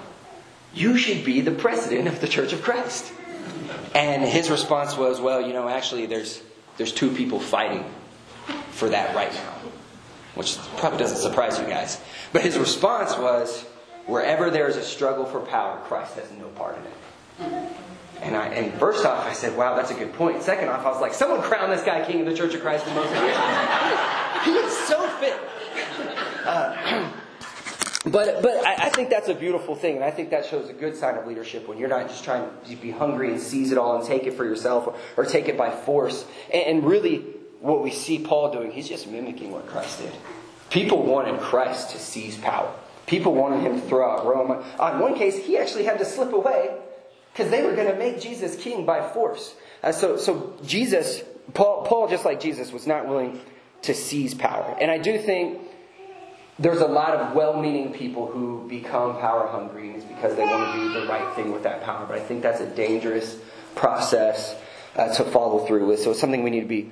you 0.73 0.97
should 0.97 1.25
be 1.25 1.43
the 1.43 1.51
president 1.51 2.09
of 2.09 2.21
the 2.21 2.29
Church 2.29 2.53
of 2.55 2.63
Christ. 2.63 3.13
And 3.95 4.23
his 4.23 4.51
response 4.51 4.97
was, 4.97 5.21
well, 5.21 5.41
you 5.41 5.53
know, 5.53 5.69
actually, 5.69 6.07
there's, 6.07 6.43
there's 6.79 6.93
two 6.93 7.11
people 7.11 7.41
fighting 7.41 7.85
for 8.71 8.89
that 8.89 9.15
right 9.15 9.33
now. 9.33 9.55
Which 10.35 10.57
probably 10.77 10.99
doesn't 10.99 11.19
surprise 11.19 11.59
you 11.59 11.67
guys. 11.67 12.01
But 12.33 12.43
his 12.43 12.59
response 12.59 13.19
was, 13.19 13.65
wherever 14.07 14.51
there 14.51 14.69
is 14.69 14.77
a 14.77 14.83
struggle 14.83 15.25
for 15.27 15.41
power, 15.41 15.79
Christ 15.85 16.15
has 16.15 16.31
no 16.39 16.47
part 16.49 16.79
in 16.79 17.47
it. 17.47 17.73
And 18.29 18.37
I 18.37 18.49
and 18.49 18.79
first 18.79 19.07
off, 19.07 19.27
I 19.27 19.33
said, 19.33 19.57
"Wow, 19.57 19.75
that's 19.75 19.91
a 19.91 19.95
good 19.95 20.13
point." 20.13 20.43
Second 20.43 20.69
off, 20.69 20.85
I 20.85 20.91
was 20.91 21.01
like, 21.01 21.15
"Someone 21.15 21.41
crown 21.41 21.71
this 21.71 21.83
guy 21.83 22.05
king 22.05 22.21
of 22.21 22.27
the 22.27 22.35
Church 22.35 22.53
of 22.53 22.61
Christ 22.61 22.87
in 22.87 22.95
Mozambique." 22.95 23.35
he 24.45 24.51
is 24.51 24.77
so 24.87 25.09
fit. 25.19 25.41
Uh, 26.45 27.11
but 28.11 28.43
but 28.43 28.67
I, 28.67 28.75
I, 28.75 28.89
think 28.91 29.09
that's 29.09 29.31
a 29.31 29.35
beautiful 29.35 29.75
thing, 29.75 29.97
and 29.97 30.05
I 30.05 30.11
think 30.11 30.29
that 30.29 30.45
shows 30.45 30.69
a 30.69 30.75
good 30.75 30.95
sign 30.95 31.17
of 31.17 31.27
leadership 31.27 31.67
when 31.67 31.79
you're 31.79 31.89
not 31.89 32.07
just 32.09 32.23
trying 32.23 32.51
to 32.67 32.77
be 32.77 32.91
hungry 32.91 33.31
and 33.31 33.41
seize 33.41 33.73
it 33.73 33.79
all 33.79 33.97
and 33.97 34.07
take 34.07 34.25
it 34.25 34.35
for 34.35 34.45
yourself 34.45 34.87
or, 34.87 34.95
or 35.17 35.25
take 35.25 35.49
it 35.49 35.57
by 35.57 35.71
force. 35.71 36.27
And, 36.53 36.65
and 36.65 36.87
really, 36.87 37.21
what 37.61 37.83
we 37.83 37.91
see 37.91 38.19
Paul 38.19 38.53
doing, 38.53 38.73
he's 38.73 38.91
just 38.91 39.09
mimicking 39.09 39.53
what 39.53 39.67
Christ 39.67 40.01
did. 40.01 40.13
People 40.69 41.03
wanted 41.03 41.41
Christ 41.41 41.93
to 41.93 41.99
seize 41.99 42.37
power. 42.37 42.71
People 43.07 43.33
wanted 43.35 43.63
him 43.63 43.81
to 43.81 43.89
throw 43.89 44.07
out 44.07 44.27
Rome. 44.27 44.63
On 44.79 44.99
one 44.99 45.15
case, 45.15 45.39
he 45.39 45.57
actually 45.57 45.85
had 45.85 45.99
to 45.99 46.05
slip 46.05 46.35
away 46.35 46.77
because 47.39 47.53
they 47.53 47.63
were 47.63 47.77
going 47.77 47.87
to 47.87 47.97
make 47.97 48.21
Jesus 48.21 48.57
king 48.57 48.85
by 48.85 49.09
force. 49.11 49.55
Uh, 49.81 49.93
so, 49.93 50.17
so 50.17 50.57
Jesus 50.65 51.23
Paul, 51.55 51.85
Paul, 51.85 52.09
just 52.09 52.25
like 52.25 52.41
Jesus, 52.41 52.73
was 52.73 52.87
not 52.87 53.07
willing 53.07 53.41
to 53.83 53.95
seize 53.95 54.35
power. 54.35 54.77
And 54.81 54.91
I 54.91 54.99
do 54.99 55.19
think 55.19 55.61
there's 56.59 56.81
a 56.81 56.87
lot 56.87 57.15
of 57.15 57.37
well 57.37 57.61
meaning 57.61 57.93
people 57.93 58.27
who 58.27 58.67
become 58.69 59.19
power 59.19 59.47
hungry, 59.47 59.89
and 59.89 59.97
it's 59.97 60.05
because 60.05 60.35
they 60.35 60.45
want 60.45 60.75
to 60.75 60.81
do 60.81 61.01
the 61.01 61.07
right 61.07 61.35
thing 61.37 61.53
with 61.53 61.63
that 61.63 61.85
power. 61.85 62.05
But 62.07 62.17
I 62.17 62.21
think 62.21 62.43
that's 62.43 62.61
a 62.61 62.67
dangerous 62.67 63.39
process 63.77 64.57
uh, 64.97 65.15
to 65.15 65.25
follow 65.25 65.65
through 65.65 65.87
with. 65.87 66.01
So 66.01 66.11
it's 66.11 66.21
something 66.21 66.43
we 66.43 66.51
need 66.51 66.63
to 66.63 66.67
be 66.67 66.91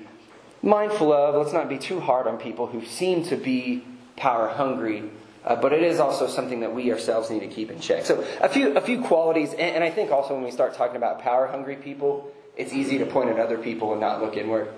mindful 0.63 1.13
of. 1.13 1.35
Let's 1.35 1.53
not 1.53 1.69
be 1.69 1.79
too 1.79 1.99
hard 1.99 2.29
on 2.29 2.39
people 2.39 2.69
who 2.69 2.85
seem 2.85 3.25
to 3.25 3.37
be 3.37 3.85
power 4.17 4.49
hungry. 4.49 5.11
Uh, 5.47 5.55
but 5.55 5.73
it 5.73 5.83
is 5.83 6.01
also 6.01 6.27
something 6.27 6.61
that 6.61 6.75
we 6.75 6.93
ourselves 6.93 7.31
need 7.31 7.41
to 7.41 7.47
keep 7.47 7.71
in 7.71 7.79
check. 7.81 8.05
So 8.05 8.27
a 8.41 8.49
few 8.49 8.77
a 8.77 8.81
few 8.81 9.01
qualities, 9.01 9.53
and, 9.53 9.77
and 9.77 9.85
I 9.85 9.91
think 9.91 10.11
also 10.11 10.35
when 10.35 10.43
we 10.43 10.51
start 10.51 10.75
talking 10.75 10.97
about 10.97 11.23
power 11.23 11.47
hungry 11.47 11.77
people, 11.77 12.33
it's 12.57 12.73
easy 12.73 12.99
to 12.99 13.07
point 13.07 13.31
at 13.31 13.39
other 13.39 13.57
people 13.57 13.93
and 13.93 14.01
not 14.01 14.21
look 14.21 14.37
inward. 14.37 14.69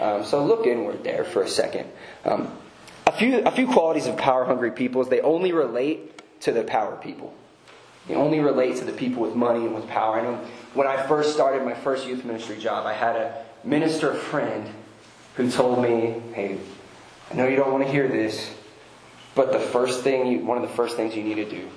Um, 0.00 0.24
so 0.24 0.44
look 0.44 0.66
inward 0.66 1.04
there 1.04 1.24
for 1.24 1.42
a 1.42 1.48
second. 1.48 1.90
Um, 2.24 2.50
a 3.06 3.12
few 3.12 3.40
a 3.40 3.50
few 3.50 3.66
qualities 3.66 4.06
of 4.06 4.16
power 4.16 4.46
hungry 4.46 4.70
people 4.70 5.02
is 5.02 5.08
they 5.08 5.20
only 5.20 5.52
relate 5.52 6.22
to 6.40 6.52
the 6.52 6.64
power 6.64 6.96
people. 6.96 7.34
They 8.08 8.14
only 8.14 8.40
relate 8.40 8.76
to 8.76 8.84
the 8.84 8.92
people 8.92 9.22
with 9.22 9.34
money 9.34 9.64
and 9.64 9.74
with 9.74 9.86
power. 9.88 10.20
I 10.20 10.22
know 10.22 10.40
when 10.72 10.86
I 10.86 11.06
first 11.06 11.34
started 11.34 11.64
my 11.64 11.74
first 11.74 12.06
youth 12.06 12.24
ministry 12.24 12.56
job, 12.58 12.86
I 12.86 12.94
had 12.94 13.16
a 13.16 13.44
minister 13.62 14.14
friend 14.14 14.68
who 15.36 15.50
told 15.50 15.82
me, 15.82 16.22
"Hey, 16.32 16.58
I 17.30 17.34
know 17.34 17.46
you 17.46 17.56
don't 17.56 17.72
want 17.72 17.84
to 17.84 17.90
hear 17.90 18.08
this, 18.08 18.50
but 19.34 19.52
the 19.52 19.58
first 19.58 20.02
thing, 20.02 20.26
you, 20.26 20.38
one 20.40 20.56
of 20.56 20.62
the 20.68 20.74
first 20.74 20.96
things 20.96 21.14
you 21.16 21.22
need 21.22 21.36
to 21.36 21.48
do 21.48 21.68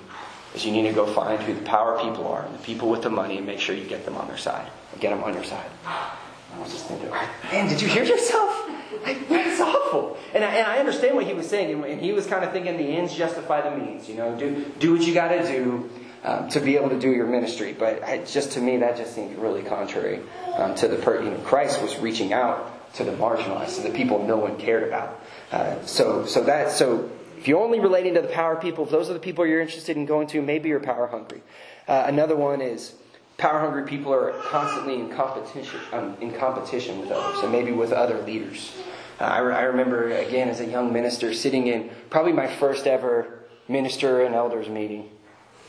is 0.54 0.64
you 0.64 0.72
need 0.72 0.88
to 0.88 0.92
go 0.92 1.06
find 1.06 1.42
who 1.42 1.54
the 1.54 1.62
power 1.62 1.98
people 2.02 2.26
are 2.28 2.44
and 2.44 2.54
the 2.54 2.62
people 2.62 2.88
with 2.88 3.02
the 3.02 3.10
money 3.10 3.36
and 3.38 3.46
make 3.46 3.60
sure 3.60 3.74
you 3.74 3.84
get 3.84 4.04
them 4.04 4.16
on 4.16 4.28
their 4.28 4.38
side. 4.38 4.70
Get 5.00 5.10
them 5.10 5.22
on 5.22 5.34
your 5.34 5.44
side. 5.44 5.70
I 5.84 6.58
was 6.58 6.72
just 6.72 6.86
thinking, 6.86 7.10
man, 7.10 7.68
did 7.68 7.80
you 7.80 7.88
hear 7.88 8.04
yourself? 8.04 8.68
Like, 9.04 9.28
that's 9.28 9.60
awful. 9.60 10.16
And 10.34 10.42
I, 10.42 10.54
and 10.54 10.66
I 10.66 10.78
understand 10.78 11.14
what 11.14 11.26
he 11.26 11.34
was 11.34 11.48
saying. 11.48 11.84
And 11.84 12.00
he 12.00 12.12
was 12.12 12.26
kind 12.26 12.44
of 12.44 12.52
thinking 12.52 12.76
the 12.76 12.84
ends 12.84 13.14
justify 13.14 13.68
the 13.68 13.76
means. 13.76 14.08
You 14.08 14.16
know, 14.16 14.36
do, 14.36 14.64
do 14.78 14.92
what 14.92 15.02
you 15.02 15.14
got 15.14 15.28
to 15.28 15.46
do 15.46 15.90
um, 16.24 16.48
to 16.48 16.60
be 16.60 16.76
able 16.76 16.88
to 16.90 16.98
do 16.98 17.10
your 17.10 17.26
ministry. 17.26 17.76
But 17.78 18.02
I, 18.02 18.18
just 18.24 18.52
to 18.52 18.60
me, 18.60 18.78
that 18.78 18.96
just 18.96 19.14
seemed 19.14 19.38
really 19.38 19.62
contrary 19.62 20.20
um, 20.56 20.74
to 20.76 20.88
the 20.88 20.96
per- 20.96 21.22
you 21.22 21.30
know, 21.30 21.38
Christ 21.38 21.82
was 21.82 21.98
reaching 21.98 22.32
out 22.32 22.94
to 22.94 23.04
the 23.04 23.12
marginalized, 23.12 23.76
to 23.76 23.82
the 23.82 23.90
people 23.90 24.26
no 24.26 24.36
one 24.36 24.56
cared 24.56 24.82
about. 24.82 25.20
Uh, 25.52 25.84
so, 25.84 26.24
so 26.24 26.42
that 26.44 26.72
so 26.72 27.10
if 27.38 27.46
you're 27.46 27.62
only 27.62 27.78
relating 27.78 28.14
to 28.14 28.20
the 28.20 28.28
power 28.28 28.56
people, 28.56 28.84
if 28.84 28.90
those 28.90 29.08
are 29.08 29.12
the 29.12 29.20
people 29.20 29.46
you're 29.46 29.60
interested 29.60 29.96
in 29.96 30.06
going 30.06 30.26
to, 30.28 30.42
maybe 30.42 30.68
you're 30.68 30.80
power 30.80 31.06
hungry. 31.06 31.40
Uh, 31.86 32.04
another 32.06 32.34
one 32.34 32.60
is 32.60 32.94
power 33.36 33.60
hungry 33.60 33.84
people 33.84 34.12
are 34.12 34.32
constantly 34.42 34.94
in 34.94 35.08
competition, 35.10 35.78
um, 35.92 36.16
in 36.20 36.32
competition 36.34 37.00
with 37.00 37.12
others, 37.12 37.42
and 37.42 37.52
maybe 37.52 37.70
with 37.70 37.92
other 37.92 38.20
leaders. 38.22 38.76
Uh, 39.20 39.24
I, 39.24 39.38
re- 39.38 39.54
I 39.54 39.62
remember 39.62 40.10
again 40.10 40.48
as 40.48 40.58
a 40.58 40.66
young 40.66 40.92
minister 40.92 41.32
sitting 41.32 41.68
in 41.68 41.90
probably 42.10 42.32
my 42.32 42.48
first 42.48 42.88
ever 42.88 43.44
minister 43.68 44.22
and 44.22 44.34
elders 44.34 44.68
meeting, 44.68 45.08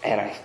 and 0.04 0.20
I 0.20 0.36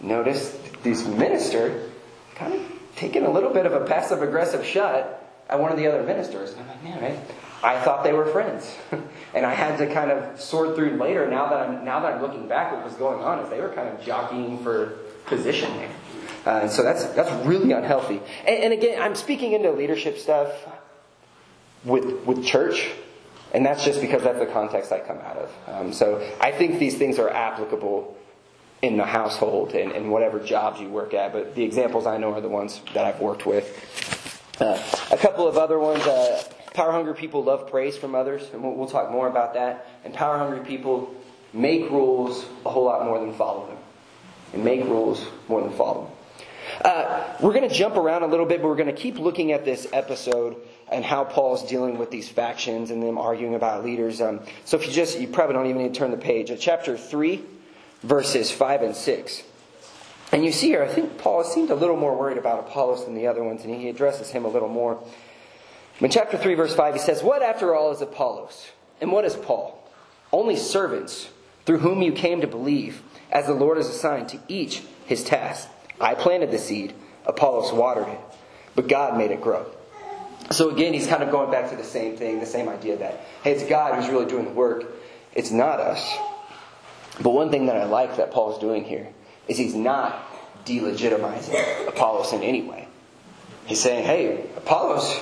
noticed 0.00 0.82
this 0.82 1.06
minister 1.06 1.90
kind 2.36 2.54
of 2.54 2.60
taking 2.96 3.24
a 3.24 3.30
little 3.30 3.52
bit 3.52 3.66
of 3.66 3.74
a 3.74 3.84
passive 3.84 4.22
aggressive 4.22 4.64
shot 4.64 5.22
at 5.50 5.60
one 5.60 5.70
of 5.72 5.76
the 5.76 5.86
other 5.86 6.02
ministers. 6.02 6.52
And 6.52 6.62
I'm 6.62 6.68
like, 6.68 6.82
man, 6.84 7.02
right? 7.02 7.18
I 7.62 7.80
thought 7.80 8.04
they 8.04 8.12
were 8.12 8.26
friends, 8.26 8.74
and 9.34 9.44
I 9.44 9.54
had 9.54 9.76
to 9.78 9.92
kind 9.92 10.10
of 10.10 10.40
sort 10.40 10.76
through 10.76 10.96
later. 10.96 11.28
Now 11.28 11.50
that 11.50 11.68
I'm 11.68 11.84
now 11.84 12.00
that 12.00 12.14
I'm 12.14 12.22
looking 12.22 12.48
back, 12.48 12.72
what 12.72 12.84
was 12.84 12.94
going 12.94 13.22
on 13.22 13.38
is 13.40 13.50
they 13.50 13.60
were 13.60 13.68
kind 13.68 13.88
of 13.88 14.02
jockeying 14.02 14.62
for 14.62 14.98
position 15.26 15.70
there, 15.76 15.90
uh, 16.46 16.60
and 16.62 16.70
so 16.70 16.82
that's 16.82 17.04
that's 17.06 17.30
really 17.46 17.72
unhealthy. 17.72 18.20
And, 18.46 18.64
and 18.64 18.72
again, 18.72 19.00
I'm 19.00 19.14
speaking 19.14 19.52
into 19.52 19.70
leadership 19.72 20.18
stuff 20.18 20.52
with 21.84 22.24
with 22.24 22.44
church, 22.44 22.90
and 23.52 23.64
that's 23.64 23.84
just 23.84 24.00
because 24.00 24.22
that's 24.22 24.38
the 24.38 24.46
context 24.46 24.90
I 24.90 25.00
come 25.00 25.18
out 25.18 25.36
of. 25.36 25.50
Um, 25.66 25.92
so 25.92 26.26
I 26.40 26.52
think 26.52 26.78
these 26.78 26.96
things 26.96 27.18
are 27.18 27.28
applicable 27.28 28.16
in 28.82 28.96
the 28.96 29.04
household 29.04 29.74
and, 29.74 29.92
and 29.92 30.10
whatever 30.10 30.40
jobs 30.40 30.80
you 30.80 30.88
work 30.88 31.12
at. 31.12 31.34
But 31.34 31.54
the 31.54 31.62
examples 31.62 32.06
I 32.06 32.16
know 32.16 32.32
are 32.32 32.40
the 32.40 32.48
ones 32.48 32.80
that 32.94 33.04
I've 33.04 33.20
worked 33.20 33.44
with. 33.44 33.66
Uh, 34.58 34.82
a 35.10 35.18
couple 35.18 35.46
of 35.46 35.58
other 35.58 35.78
ones. 35.78 36.00
Uh, 36.06 36.42
Power 36.74 36.92
hungry 36.92 37.14
people 37.14 37.42
love 37.42 37.68
praise 37.68 37.96
from 37.96 38.14
others, 38.14 38.48
and 38.52 38.62
we'll, 38.62 38.86
talk 38.86 39.10
more 39.10 39.26
about 39.28 39.54
that. 39.54 39.86
And 40.04 40.14
power 40.14 40.38
hungry 40.38 40.64
people 40.64 41.14
make 41.52 41.90
rules 41.90 42.44
a 42.64 42.70
whole 42.70 42.84
lot 42.84 43.04
more 43.04 43.18
than 43.18 43.34
follow 43.34 43.66
them. 43.66 43.76
And 44.52 44.64
make 44.64 44.84
rules 44.84 45.26
more 45.48 45.62
than 45.62 45.72
follow 45.72 46.04
them. 46.04 46.12
Uh, 46.84 47.24
we're 47.40 47.52
going 47.52 47.68
to 47.68 47.74
jump 47.74 47.96
around 47.96 48.22
a 48.22 48.26
little 48.26 48.46
bit, 48.46 48.62
but 48.62 48.68
we're 48.68 48.76
going 48.76 48.94
to 48.94 49.00
keep 49.00 49.18
looking 49.18 49.52
at 49.52 49.64
this 49.64 49.88
episode 49.92 50.56
and 50.90 51.04
how 51.04 51.24
Paul's 51.24 51.68
dealing 51.68 51.98
with 51.98 52.10
these 52.10 52.28
factions 52.28 52.90
and 52.90 53.02
them 53.02 53.18
arguing 53.18 53.54
about 53.54 53.84
leaders. 53.84 54.20
Um, 54.20 54.40
so 54.64 54.76
if 54.76 54.86
you 54.86 54.92
just, 54.92 55.18
you 55.18 55.28
probably 55.28 55.54
don't 55.54 55.66
even 55.66 55.82
need 55.82 55.94
to 55.94 55.98
turn 55.98 56.10
the 56.10 56.16
page. 56.16 56.50
Uh, 56.50 56.56
chapter 56.56 56.96
3, 56.96 57.42
verses 58.02 58.50
5 58.50 58.82
and 58.82 58.96
6. 58.96 59.42
And 60.32 60.44
you 60.44 60.52
see 60.52 60.68
here, 60.68 60.82
I 60.82 60.88
think 60.88 61.18
Paul 61.18 61.42
seemed 61.42 61.70
a 61.70 61.74
little 61.74 61.96
more 61.96 62.16
worried 62.16 62.38
about 62.38 62.60
Apollos 62.60 63.04
than 63.04 63.14
the 63.14 63.26
other 63.26 63.42
ones, 63.42 63.64
and 63.64 63.74
he 63.74 63.88
addresses 63.88 64.30
him 64.30 64.44
a 64.44 64.48
little 64.48 64.68
more. 64.68 65.02
In 66.00 66.10
chapter 66.10 66.38
3, 66.38 66.54
verse 66.54 66.74
5, 66.74 66.94
he 66.94 67.00
says, 67.00 67.22
What 67.22 67.42
after 67.42 67.74
all 67.74 67.92
is 67.92 68.00
Apollos? 68.00 68.70
And 69.00 69.12
what 69.12 69.24
is 69.24 69.36
Paul? 69.36 69.86
Only 70.32 70.56
servants 70.56 71.28
through 71.66 71.78
whom 71.78 72.00
you 72.00 72.12
came 72.12 72.40
to 72.40 72.46
believe, 72.46 73.02
as 73.30 73.46
the 73.46 73.52
Lord 73.52 73.76
has 73.76 73.88
assigned 73.88 74.28
to 74.30 74.40
each 74.48 74.82
his 75.04 75.22
task. 75.22 75.68
I 76.00 76.14
planted 76.14 76.50
the 76.50 76.58
seed, 76.58 76.94
Apollos 77.26 77.72
watered 77.72 78.08
it, 78.08 78.20
but 78.74 78.88
God 78.88 79.18
made 79.18 79.30
it 79.30 79.42
grow. 79.42 79.66
So 80.50 80.70
again, 80.70 80.94
he's 80.94 81.06
kind 81.06 81.22
of 81.22 81.30
going 81.30 81.50
back 81.50 81.70
to 81.70 81.76
the 81.76 81.84
same 81.84 82.16
thing, 82.16 82.40
the 82.40 82.46
same 82.46 82.68
idea 82.68 82.96
that, 82.96 83.20
hey, 83.44 83.52
it's 83.52 83.64
God 83.64 83.94
who's 83.94 84.10
really 84.10 84.26
doing 84.26 84.46
the 84.46 84.50
work. 84.50 84.84
It's 85.34 85.50
not 85.50 85.78
us. 85.78 86.16
But 87.20 87.30
one 87.30 87.50
thing 87.50 87.66
that 87.66 87.76
I 87.76 87.84
like 87.84 88.16
that 88.16 88.30
Paul's 88.32 88.58
doing 88.58 88.84
here 88.84 89.08
is 89.46 89.58
he's 89.58 89.74
not 89.74 90.26
delegitimizing 90.64 91.88
Apollos 91.88 92.32
in 92.32 92.42
any 92.42 92.62
way. 92.62 92.88
He's 93.66 93.80
saying, 93.80 94.04
hey, 94.04 94.46
Apollos 94.56 95.20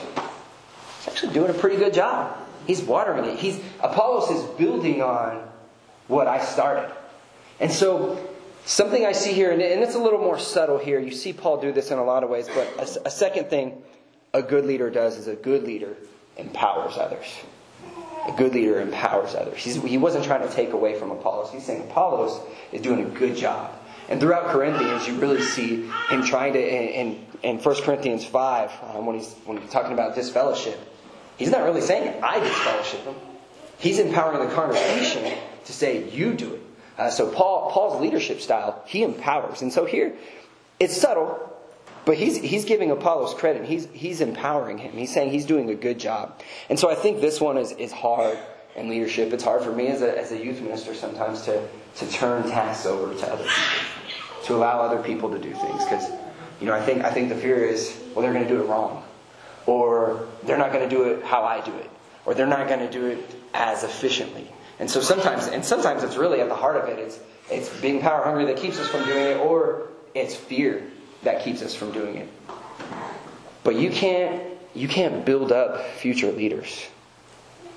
actually 1.09 1.33
doing 1.33 1.51
a 1.51 1.55
pretty 1.55 1.77
good 1.77 1.95
job. 1.95 2.37
He's 2.67 2.83
watering 2.83 3.25
it. 3.25 3.39
He's 3.39 3.61
Apollos 3.81 4.31
is 4.31 4.45
building 4.57 5.03
on 5.03 5.49
what 6.07 6.27
I 6.27 6.45
started. 6.45 6.93
And 7.61 7.73
so 7.73 8.29
something 8.65 9.05
I 9.05 9.13
see 9.13 9.33
here, 9.33 9.51
and 9.51 9.61
it's 9.61 9.95
a 9.95 9.99
little 9.99 10.21
more 10.21 10.39
subtle 10.39 10.79
here. 10.79 11.01
You 11.01 11.11
see 11.11 11.33
Paul 11.33 11.61
do 11.61 11.73
this 11.73 11.91
in 11.91 11.99
a 11.99 12.05
lot 12.05 12.23
of 12.23 12.31
ways, 12.31 12.49
but 12.55 13.03
a, 13.05 13.11
second 13.11 13.49
thing 13.49 13.83
a 14.35 14.43
good 14.43 14.67
leader 14.67 14.91
does 14.91 15.17
is 15.17 15.27
a 15.27 15.35
good 15.35 15.65
leader 15.65 15.97
empowers 16.37 16.99
others. 16.99 17.27
A 18.29 18.33
good 18.33 18.53
leader 18.53 18.81
empowers 18.81 19.35
others. 19.35 19.59
He's, 19.59 19.83
he 19.83 19.97
wasn't 19.97 20.25
trying 20.25 20.47
to 20.47 20.55
take 20.55 20.73
away 20.73 20.99
from 20.99 21.11
Apollos. 21.11 21.51
He's 21.51 21.65
saying 21.65 21.89
Apollos 21.91 22.41
is 22.73 22.83
doing 22.83 23.01
a 23.01 23.09
good 23.09 23.37
job. 23.37 23.73
And 24.09 24.21
throughout 24.21 24.49
Corinthians, 24.49 25.07
you 25.07 25.19
really 25.19 25.43
see 25.43 25.89
him 26.09 26.25
trying 26.25 26.55
to, 26.55 26.61
in, 26.61 26.89
in, 26.89 27.27
in 27.43 27.59
1 27.59 27.83
Corinthians 27.83 28.25
5, 28.25 28.73
um, 28.95 29.07
when, 29.07 29.17
he's, 29.17 29.33
when 29.45 29.59
he's 29.59 29.71
talking 29.71 29.93
about 29.93 30.15
disfellowship, 30.15 30.79
He's 31.39 31.51
not 31.51 31.63
really 31.63 31.81
saying 31.81 32.23
I 32.23 32.41
disfellowship 32.41 33.05
them. 33.05 33.15
He's 33.79 34.01
empowering 34.01 34.47
the 34.47 34.55
congregation 34.55 35.39
to 35.65 35.73
say, 35.73 36.11
you 36.11 36.35
do 36.35 36.55
it. 36.55 36.63
Uh, 36.99 37.11
so 37.11 37.31
Paul, 37.31 37.71
Paul's 37.71 38.01
leadership 38.01 38.41
style, 38.41 38.83
he 38.87 39.05
empowers. 39.05 39.63
And 39.63 39.73
so 39.73 39.85
here, 39.85 40.17
it's 40.81 40.97
subtle, 40.97 41.57
but 42.05 42.17
he's, 42.17 42.37
he's 42.37 42.65
giving 42.65 42.91
Apollos 42.91 43.35
credit. 43.35 43.65
He's, 43.65 43.87
he's 43.93 44.21
empowering 44.21 44.79
him. 44.79 44.93
He's 44.93 45.15
saying 45.15 45.31
he's 45.31 45.47
doing 45.47 45.71
a 45.71 45.77
good 45.77 46.01
job. 46.01 46.43
And 46.69 46.77
so 46.77 46.91
I 46.91 46.97
think 46.97 47.21
this 47.21 47.41
one 47.41 47.57
is, 47.57 47.71
is 47.71 47.93
hard 47.93 48.37
in 48.75 48.89
leadership. 48.89 49.33
It's 49.33 49.45
hard 49.45 49.63
for 49.63 49.71
me 49.71 49.87
as 49.87 50.03
a, 50.03 50.19
as 50.19 50.33
a 50.33 50.45
youth 50.45 50.61
minister 50.61 50.93
sometimes 50.93 51.43
to, 51.43 51.69
to 51.97 52.11
turn 52.11 52.43
tasks 52.51 52.85
over 52.85 53.15
to 53.15 53.33
other 53.33 53.45
people, 53.45 54.45
to 54.47 54.57
allow 54.57 54.81
other 54.81 55.01
people 55.01 55.31
to 55.31 55.39
do 55.39 55.53
things. 55.53 55.85
Because, 55.85 56.11
you 56.61 56.67
know, 56.67 56.73
I 56.73 56.85
think, 56.85 57.05
I 57.05 57.13
think 57.13 57.29
the 57.29 57.37
fear 57.37 57.65
is, 57.65 57.97
well, 58.13 58.23
they're 58.23 58.33
going 58.33 58.47
to 58.47 58.51
do 58.53 58.61
it 58.61 58.67
wrong 58.67 59.05
or 59.69 60.27
they're 60.45 60.57
not 60.57 60.73
going 60.73 60.89
to 60.89 60.95
do 60.95 61.05
it 61.05 61.23
how 61.23 61.43
I 61.45 61.61
do 61.61 61.75
it, 61.75 61.91
or 62.25 62.33
they're 62.33 62.47
not 62.47 62.69
going 62.69 62.81
to 62.81 62.91
do 62.91 63.05
it 63.05 63.19
as 63.53 63.85
efficiently. 63.85 64.51
And 64.79 64.91
so 64.91 65.03
sometimes, 65.03 65.47
and 65.47 65.63
sometimes 65.63 66.03
it's 66.03 66.17
really 66.17 66.41
at 66.41 66.49
the 66.49 66.55
heart 66.55 66.77
of 66.77 66.89
it, 66.89 66.99
it's, 66.99 67.21
it's 67.51 67.69
being 67.81 68.01
power 68.01 68.25
hungry 68.25 68.47
that 68.47 68.57
keeps 68.57 68.79
us 68.79 68.89
from 68.89 69.05
doing 69.05 69.25
it, 69.25 69.37
or 69.37 69.89
it's 70.15 70.35
fear 70.35 70.85
that 71.23 71.45
keeps 71.45 71.61
us 71.61 71.75
from 71.75 71.93
doing 71.93 72.17
it. 72.17 72.29
But 73.63 73.75
you 73.75 73.91
can't, 73.91 74.43
you 74.75 74.89
can't 74.89 75.27
build 75.27 75.53
up 75.53 75.85
future 75.85 76.33
leaders 76.33 76.87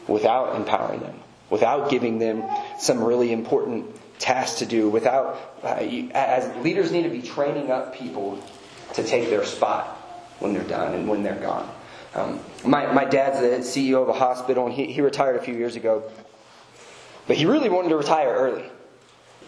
without 0.07 0.55
empowering 0.55 1.01
them, 1.01 1.19
without 1.49 1.89
giving 1.89 2.19
them 2.19 2.45
some 2.79 3.03
really 3.03 3.33
important 3.33 3.85
tasks 4.17 4.59
to 4.59 4.65
do, 4.65 4.89
without, 4.89 5.37
uh, 5.61 5.75
as 6.13 6.63
leaders 6.63 6.93
need 6.93 7.03
to 7.03 7.09
be 7.09 7.21
training 7.21 7.69
up 7.69 7.95
people 7.95 8.41
to 8.93 9.03
take 9.03 9.29
their 9.29 9.43
spot 9.43 9.87
when 10.39 10.53
they're 10.53 10.63
done 10.63 10.93
and 10.93 11.09
when 11.09 11.21
they're 11.23 11.35
gone. 11.35 11.69
Um, 12.13 12.39
my, 12.65 12.91
my 12.91 13.05
dad's 13.05 13.39
the 13.39 13.47
CEO 13.59 14.01
of 14.01 14.09
a 14.09 14.13
hospital, 14.13 14.65
and 14.65 14.73
he, 14.73 14.91
he 14.91 15.01
retired 15.01 15.37
a 15.37 15.41
few 15.41 15.55
years 15.55 15.75
ago. 15.75 16.03
But 17.27 17.37
he 17.37 17.45
really 17.45 17.69
wanted 17.69 17.89
to 17.89 17.97
retire 17.97 18.33
early. 18.33 18.65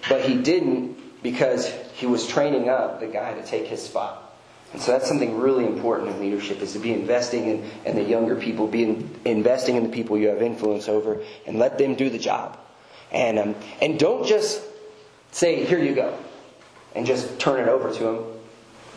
But 0.07 0.21
he 0.21 0.35
didn't 0.35 1.23
because 1.23 1.71
he 1.93 2.05
was 2.05 2.27
training 2.27 2.69
up 2.69 2.99
the 2.99 3.07
guy 3.07 3.33
to 3.33 3.43
take 3.43 3.67
his 3.67 3.81
spot. 3.81 4.19
And 4.71 4.81
so 4.81 4.91
that's 4.91 5.07
something 5.07 5.37
really 5.37 5.65
important 5.65 6.09
in 6.09 6.19
leadership 6.19 6.61
is 6.61 6.73
to 6.73 6.79
be 6.79 6.93
investing 6.93 7.45
in, 7.45 7.69
in 7.85 7.95
the 7.95 8.03
younger 8.03 8.35
people, 8.35 8.67
be 8.67 8.83
in, 8.83 9.19
investing 9.23 9.75
in 9.75 9.83
the 9.83 9.89
people 9.89 10.17
you 10.17 10.27
have 10.29 10.41
influence 10.41 10.89
over, 10.89 11.21
and 11.45 11.59
let 11.59 11.77
them 11.77 11.95
do 11.95 12.09
the 12.09 12.17
job. 12.17 12.57
And, 13.11 13.37
um, 13.37 13.55
and 13.81 13.99
don't 13.99 14.25
just 14.25 14.61
say, 15.31 15.63
here 15.63 15.77
you 15.77 15.93
go, 15.93 16.17
and 16.95 17.05
just 17.05 17.39
turn 17.39 17.59
it 17.59 17.69
over 17.69 17.93
to 17.93 18.03
them, 18.03 18.25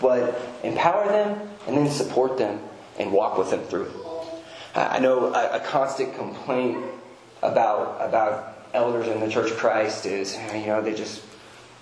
but 0.00 0.40
empower 0.62 1.08
them 1.08 1.48
and 1.66 1.76
then 1.76 1.90
support 1.90 2.38
them 2.38 2.58
and 2.98 3.12
walk 3.12 3.38
with 3.38 3.50
them 3.50 3.62
through 3.64 3.86
it. 3.86 3.96
I 4.74 4.98
know 4.98 5.32
a, 5.34 5.56
a 5.56 5.60
constant 5.60 6.14
complaint 6.16 6.84
about, 7.42 7.98
about 8.06 8.58
elders 8.74 9.08
in 9.08 9.20
the 9.20 9.28
Church 9.28 9.50
of 9.50 9.56
Christ 9.56 10.06
is, 10.06 10.34
eh, 10.36 10.60
you 10.60 10.66
know, 10.66 10.82
they 10.82 10.94
just 10.94 11.22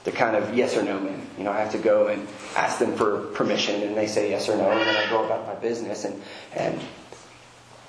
the 0.04 0.12
kind 0.12 0.37
of 0.37 0.54
yes 0.54 0.76
or 0.76 0.83
no 0.83 1.00
men. 1.00 1.26
You 1.38 1.44
know, 1.44 1.50
I 1.50 1.59
have 1.61 1.73
to 1.73 1.78
go 1.78 2.09
and 2.09 2.28
ask 2.56 2.78
them 2.78 2.94
for 2.94 3.21
permission, 3.28 3.83
and 3.83 3.97
they 3.97 4.06
say 4.06 4.30
yes 4.30 4.49
or 4.49 4.56
no, 4.56 4.71
and 4.71 4.80
then 4.80 4.97
I 4.97 5.09
go 5.09 5.25
about 5.25 5.47
my 5.47 5.54
business. 5.54 6.04
And 6.04 6.23
and 6.54 6.78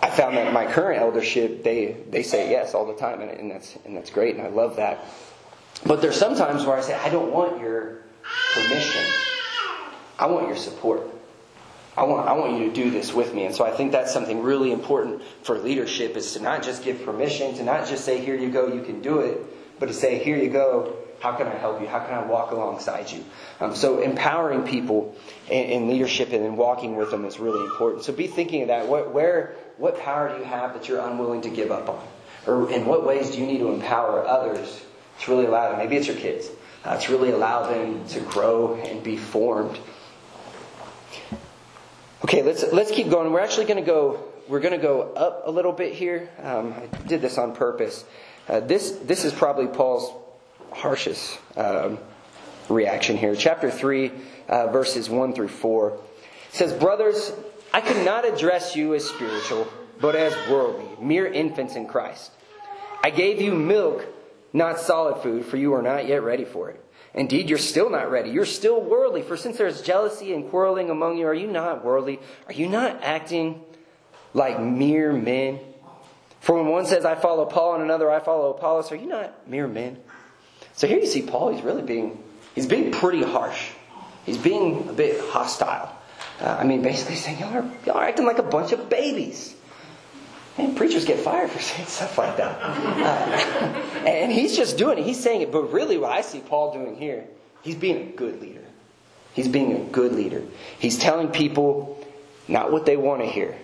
I 0.02 0.10
found 0.10 0.38
that 0.38 0.52
my 0.54 0.66
current 0.66 1.02
eldership, 1.02 1.64
they 1.64 1.98
they 2.10 2.24
say 2.24 2.50
yes 2.50 2.74
all 2.74 2.86
the 2.86 2.96
time, 2.96 3.22
and, 3.22 3.30
and 3.30 3.52
that's 3.52 3.78
and 3.86 3.96
that's 3.96 4.10
great, 4.10 4.36
and 4.36 4.46
I 4.46 4.50
love 4.50 4.78
that. 4.78 5.06
But 5.86 6.02
there's 6.02 6.16
sometimes 6.16 6.66
where 6.66 6.78
I 6.78 6.82
say, 6.82 6.94
I 6.94 7.10
don't 7.10 7.32
want 7.32 7.60
your 7.60 8.00
permission. 8.54 9.06
I 10.18 10.28
want 10.28 10.48
your 10.48 10.56
support. 10.56 11.02
I 11.98 12.04
want, 12.04 12.28
I 12.28 12.34
want 12.34 12.60
you 12.60 12.68
to 12.68 12.74
do 12.74 12.92
this 12.92 13.14
with 13.14 13.34
me. 13.34 13.46
And 13.46 13.56
so 13.56 13.66
I 13.66 13.72
think 13.72 13.94
that's 13.94 14.12
something 14.12 14.42
really 14.42 14.72
important 14.72 15.22
for 15.44 15.58
leadership 15.58 16.18
is 16.18 16.34
to 16.34 16.42
not 16.42 16.62
just 16.62 16.84
give 16.84 17.04
permission, 17.06 17.56
to 17.56 17.64
not 17.64 17.88
just 17.88 18.04
say, 18.04 18.24
here 18.24 18.36
you 18.36 18.50
go, 18.50 18.68
you 18.68 18.82
can 18.82 19.02
do 19.02 19.20
it, 19.20 19.42
but 19.80 19.86
to 19.88 19.94
say, 19.94 20.22
here 20.22 20.36
you 20.38 20.50
go, 20.50 20.98
how 21.20 21.32
can 21.38 21.48
I 21.48 21.56
help 21.56 21.82
you? 21.82 21.88
How 21.88 22.00
can 22.00 22.14
I 22.14 22.26
walk 22.26 22.52
alongside 22.52 23.10
you? 23.10 23.24
Um, 23.62 23.76
so 23.76 24.02
empowering 24.02 24.64
people 24.64 25.16
in, 25.50 25.66
in, 25.66 25.88
leadership 25.88 26.34
and 26.34 26.44
in 26.44 26.58
walking 26.58 26.98
with 26.98 27.12
them 27.12 27.24
is 27.26 27.40
really 27.40 27.64
important. 27.64 28.04
So 28.04 28.12
be 28.12 28.28
thinking 28.28 28.64
of 28.64 28.68
that. 28.68 28.88
What, 28.88 29.14
where, 29.14 29.56
what 29.78 30.00
power 30.00 30.30
do 30.30 30.38
you 30.38 30.44
have 30.44 30.74
that 30.74 30.90
you're 30.90 31.00
unwilling 31.00 31.42
to 31.42 31.50
give 31.50 31.72
up 31.72 31.88
on? 31.88 32.06
Or 32.46 32.70
in 32.70 32.86
what 32.86 33.06
ways 33.06 33.32
do 33.32 33.40
you 33.40 33.48
need 33.48 33.60
to 33.60 33.72
empower 33.72 34.28
others 34.28 34.84
to 35.22 35.32
really 35.32 35.46
allow 35.46 35.70
them? 35.70 35.80
Maybe 35.80 35.96
it's 35.96 36.08
your 36.08 36.18
kids. 36.18 36.50
Uh, 36.84 37.00
to 37.00 37.12
really 37.12 37.32
allow 37.32 37.68
them 37.68 38.06
to 38.10 38.20
grow 38.20 38.76
and 38.76 39.02
be 39.04 39.18
formed. 39.18 39.80
Okay, 42.24 42.42
let's 42.42 42.64
let's 42.72 42.92
keep 42.92 43.10
going. 43.10 43.32
We're 43.32 43.42
actually 43.42 43.66
going 43.66 43.84
to 43.84 43.86
go. 43.86 44.24
We're 44.48 44.62
going 44.62 44.74
to 44.74 44.82
go 44.82 45.02
up 45.02 45.44
a 45.46 45.52
little 45.52 45.72
bit 45.72 45.94
here. 45.94 46.30
Um, 46.42 46.74
I 46.74 46.98
did 47.08 47.22
this 47.22 47.38
on 47.38 47.56
purpose. 47.56 48.06
Uh, 48.48 48.62
this 48.62 48.92
this 49.04 49.26
is 49.26 49.34
probably 49.34 49.68
Paul's 49.68 50.12
harshest 50.72 51.38
um, 51.58 51.98
reaction 52.70 53.18
here. 53.18 53.36
Chapter 53.36 53.72
3, 53.72 54.12
uh, 54.48 54.68
verses 54.68 55.10
1 55.10 55.34
through 55.34 55.48
4 55.48 55.98
says, 56.52 56.74
Brothers, 56.74 57.32
I 57.74 57.82
could 57.82 58.06
not 58.06 58.26
address 58.26 58.76
you 58.76 58.94
as 58.94 59.06
spiritual, 59.06 59.68
but 60.00 60.16
as 60.16 60.34
worldly, 60.50 60.88
mere 61.04 61.28
infants 61.28 61.76
in 61.76 61.88
Christ. 61.88 62.32
I 63.04 63.10
gave 63.10 63.42
you 63.42 63.54
milk, 63.54 64.06
not 64.54 64.80
solid 64.80 65.22
food, 65.22 65.46
for 65.46 65.58
you 65.58 65.74
are 65.74 65.82
not 65.82 66.08
yet 66.08 66.24
ready 66.24 66.46
for 66.46 66.70
it. 66.70 66.84
Indeed, 67.16 67.50
you're 67.50 67.58
still 67.58 67.90
not 67.90 68.12
ready. 68.12 68.30
You're 68.30 68.46
still 68.46 68.82
worldly. 68.82 69.22
For 69.22 69.38
since 69.38 69.58
there 69.58 69.68
is 69.68 69.82
jealousy 69.82 70.34
and 70.34 70.50
quarreling 70.50 70.90
among 70.90 71.18
you, 71.18 71.26
are 71.28 71.34
you 71.34 71.48
not 71.48 71.84
worldly? 71.84 72.20
Are 72.48 72.54
you 72.54 72.68
not 72.68 73.02
acting 73.02 73.64
like 74.34 74.60
mere 74.60 75.14
men? 75.14 75.60
For 76.42 76.56
when 76.56 76.68
one 76.68 76.86
says, 76.86 77.06
I 77.06 77.16
follow 77.16 77.46
Paul, 77.46 77.76
and 77.76 77.84
another, 77.84 78.12
I 78.12 78.20
follow 78.20 78.52
Apollos, 78.52 78.92
are 78.92 78.98
you 78.98 79.08
not 79.08 79.48
mere 79.48 79.68
men? 79.68 79.98
So 80.74 80.88
here 80.88 81.00
you 81.00 81.08
see 81.08 81.22
Paul, 81.22 81.54
he's 81.54 81.64
really 81.64 81.82
being, 81.82 82.22
he's 82.54 82.68
being 82.68 82.92
pretty 82.92 83.24
harsh. 83.24 83.72
He's 84.26 84.38
being 84.38 84.90
a 84.90 84.94
bit 84.94 85.22
hostile. 85.30 85.90
Uh, 86.42 86.58
I 86.60 86.66
mean, 86.66 86.82
basically 86.82 87.16
saying, 87.16 87.40
y'all 87.40 87.54
are, 87.54 87.72
y'all 87.86 87.96
are 87.96 88.04
acting 88.04 88.26
like 88.26 88.40
a 88.40 88.44
bunch 88.44 88.74
of 88.74 88.90
babies. 88.90 89.56
And 90.58 90.76
preachers 90.76 91.06
get 91.06 91.20
fired 91.20 91.52
for 91.52 91.60
saying 91.62 91.88
stuff 91.88 92.18
like 92.18 92.38
that. 92.38 92.60
Uh, 92.62 94.08
and 94.08 94.32
he's 94.32 94.56
just 94.56 94.78
doing 94.78 94.98
it. 94.98 95.06
He's 95.06 95.22
saying 95.22 95.42
it. 95.42 95.52
But 95.52 95.72
really, 95.72 95.98
what 95.98 96.12
I 96.12 96.22
see 96.22 96.40
Paul 96.40 96.74
doing 96.74 96.96
here, 96.96 97.26
he's 97.62 97.76
being 97.76 98.08
a 98.08 98.12
good 98.12 98.42
leader. 98.42 98.62
He's 99.34 99.48
being 99.50 99.74
a 99.74 99.80
good 99.80 100.14
leader. 100.14 100.42
He's 100.80 100.98
telling 100.98 101.28
people 101.28 102.02
not 102.48 102.72
what 102.72 102.86
they 102.86 102.96
want 102.96 103.22
to 103.22 103.28
hear, 103.28 103.56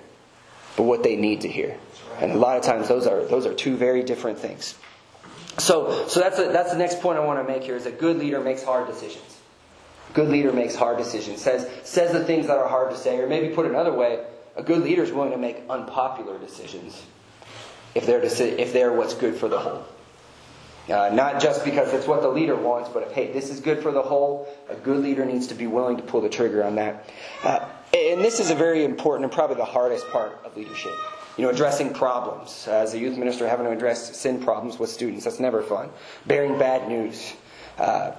but 0.76 0.84
what 0.84 1.04
they 1.04 1.16
need 1.16 1.42
to 1.42 1.48
hear. 1.48 1.78
And 2.20 2.34
a 2.34 2.38
lot 2.38 2.58
of 2.58 2.64
times, 2.64 2.90
those 2.90 3.08
are, 3.08 3.24
those 3.24 3.46
are 3.46 3.54
two 3.54 3.78
very 3.78 4.04
different 4.04 4.38
things. 4.38 4.76
So, 5.58 6.08
so 6.08 6.20
that's, 6.20 6.40
a, 6.40 6.46
that's 6.46 6.72
the 6.72 6.78
next 6.78 7.02
point 7.02 7.18
I 7.18 7.26
want 7.26 7.46
to 7.46 7.52
make 7.52 7.64
here 7.64 7.76
is 7.76 7.86
a 7.86 7.92
good 7.92 8.18
leader 8.18 8.42
makes 8.42 8.64
hard 8.64 8.88
decisions. 8.88 9.38
Good 10.14 10.30
leader 10.30 10.52
makes 10.52 10.76
hard 10.76 10.98
decisions, 10.98 11.42
says, 11.42 11.70
says 11.84 12.12
the 12.12 12.24
things 12.24 12.48
that 12.48 12.58
are 12.58 12.68
hard 12.68 12.92
to 12.92 12.98
say, 12.98 13.18
or 13.20 13.28
maybe 13.28 13.54
put 13.54 13.66
another 13.66 13.94
way, 13.94 14.26
a 14.56 14.64
good 14.64 14.84
leader 14.84 15.04
is 15.04 15.12
willing 15.12 15.32
to 15.32 15.38
make 15.38 15.64
unpopular 15.70 16.38
decisions 16.38 17.04
if 17.96 18.06
they're, 18.06 18.22
if 18.22 18.74
they're 18.74 18.94
what's 18.94 19.14
good 19.14 19.36
for 19.36 19.48
the 19.48 19.60
whole. 19.60 19.86
Uh, 20.90 21.10
not 21.14 21.40
just 21.40 21.64
because 21.64 21.94
it's 21.94 22.08
what 22.08 22.22
the 22.22 22.28
leader 22.28 22.56
wants, 22.56 22.90
but 22.90 23.04
if, 23.04 23.12
hey, 23.12 23.32
this 23.32 23.50
is 23.50 23.60
good 23.60 23.82
for 23.82 23.92
the 23.92 24.02
whole, 24.02 24.48
a 24.68 24.76
good 24.76 25.02
leader 25.02 25.24
needs 25.26 25.48
to 25.48 25.54
be 25.54 25.68
willing 25.68 25.96
to 25.96 26.04
pull 26.04 26.22
the 26.22 26.30
trigger 26.30 26.64
on 26.64 26.76
that. 26.76 27.10
Uh, 27.44 27.66
and 27.94 28.22
this 28.22 28.40
is 28.40 28.50
a 28.50 28.56
very 28.56 28.84
important 28.84 29.26
and 29.26 29.34
probably 29.34 29.58
the 29.58 29.66
hardest 29.66 30.10
part 30.10 30.42
of 30.44 30.56
leadership. 30.58 30.94
You 31.38 31.46
know, 31.46 31.50
addressing 31.50 31.94
problems. 31.94 32.68
As 32.68 32.94
a 32.94 33.00
youth 33.00 33.18
minister, 33.18 33.48
having 33.48 33.66
to 33.66 33.72
address 33.72 34.18
sin 34.18 34.44
problems 34.44 34.80
with 34.80 34.90
students, 34.90 35.24
that's 35.26 35.40
never 35.40 35.62
fun. 35.62 35.90
Bearing 36.26 36.58
bad 36.58 36.90
news. 36.90 37.34
Uh, 37.78 38.12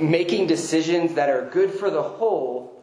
making 0.00 0.46
decisions 0.46 1.14
that 1.14 1.28
are 1.28 1.48
good 1.50 1.70
for 1.70 1.90
the 1.90 2.02
whole, 2.02 2.77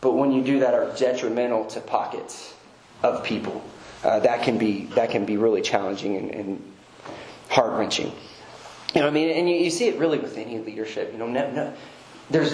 but 0.00 0.12
when 0.12 0.32
you 0.32 0.42
do 0.42 0.60
that 0.60 0.74
are 0.74 0.94
detrimental 0.96 1.64
to 1.66 1.80
pockets 1.80 2.54
of 3.02 3.24
people. 3.24 3.62
Uh, 4.04 4.20
that 4.20 4.42
can 4.42 4.58
be 4.58 4.86
that 4.94 5.10
can 5.10 5.24
be 5.24 5.36
really 5.36 5.62
challenging 5.62 6.16
and, 6.16 6.30
and 6.30 6.72
heart 7.48 7.72
wrenching. 7.78 8.12
You 8.94 9.00
know, 9.00 9.08
I 9.08 9.10
mean, 9.10 9.30
and 9.30 9.48
you, 9.48 9.56
you, 9.56 9.70
see 9.70 9.88
it 9.88 9.98
really 9.98 10.18
with 10.18 10.38
any 10.38 10.58
leadership. 10.58 11.12
You 11.12 11.18
know, 11.18 11.26
no, 11.26 11.50
no, 11.50 11.74
there's. 12.30 12.52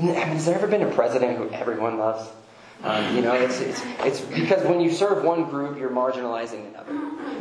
Has 0.00 0.46
there 0.46 0.54
ever 0.56 0.66
been 0.66 0.82
a 0.82 0.90
president 0.90 1.36
who 1.36 1.48
everyone 1.50 1.98
loves? 1.98 2.28
Um, 2.82 3.14
you 3.14 3.22
know, 3.22 3.32
it's, 3.34 3.60
it's, 3.60 3.80
it's 4.00 4.20
because 4.20 4.66
when 4.66 4.80
you 4.80 4.90
serve 4.90 5.24
one 5.24 5.44
group, 5.44 5.78
you're 5.78 5.88
marginalizing 5.88 6.68
another. 6.68 6.92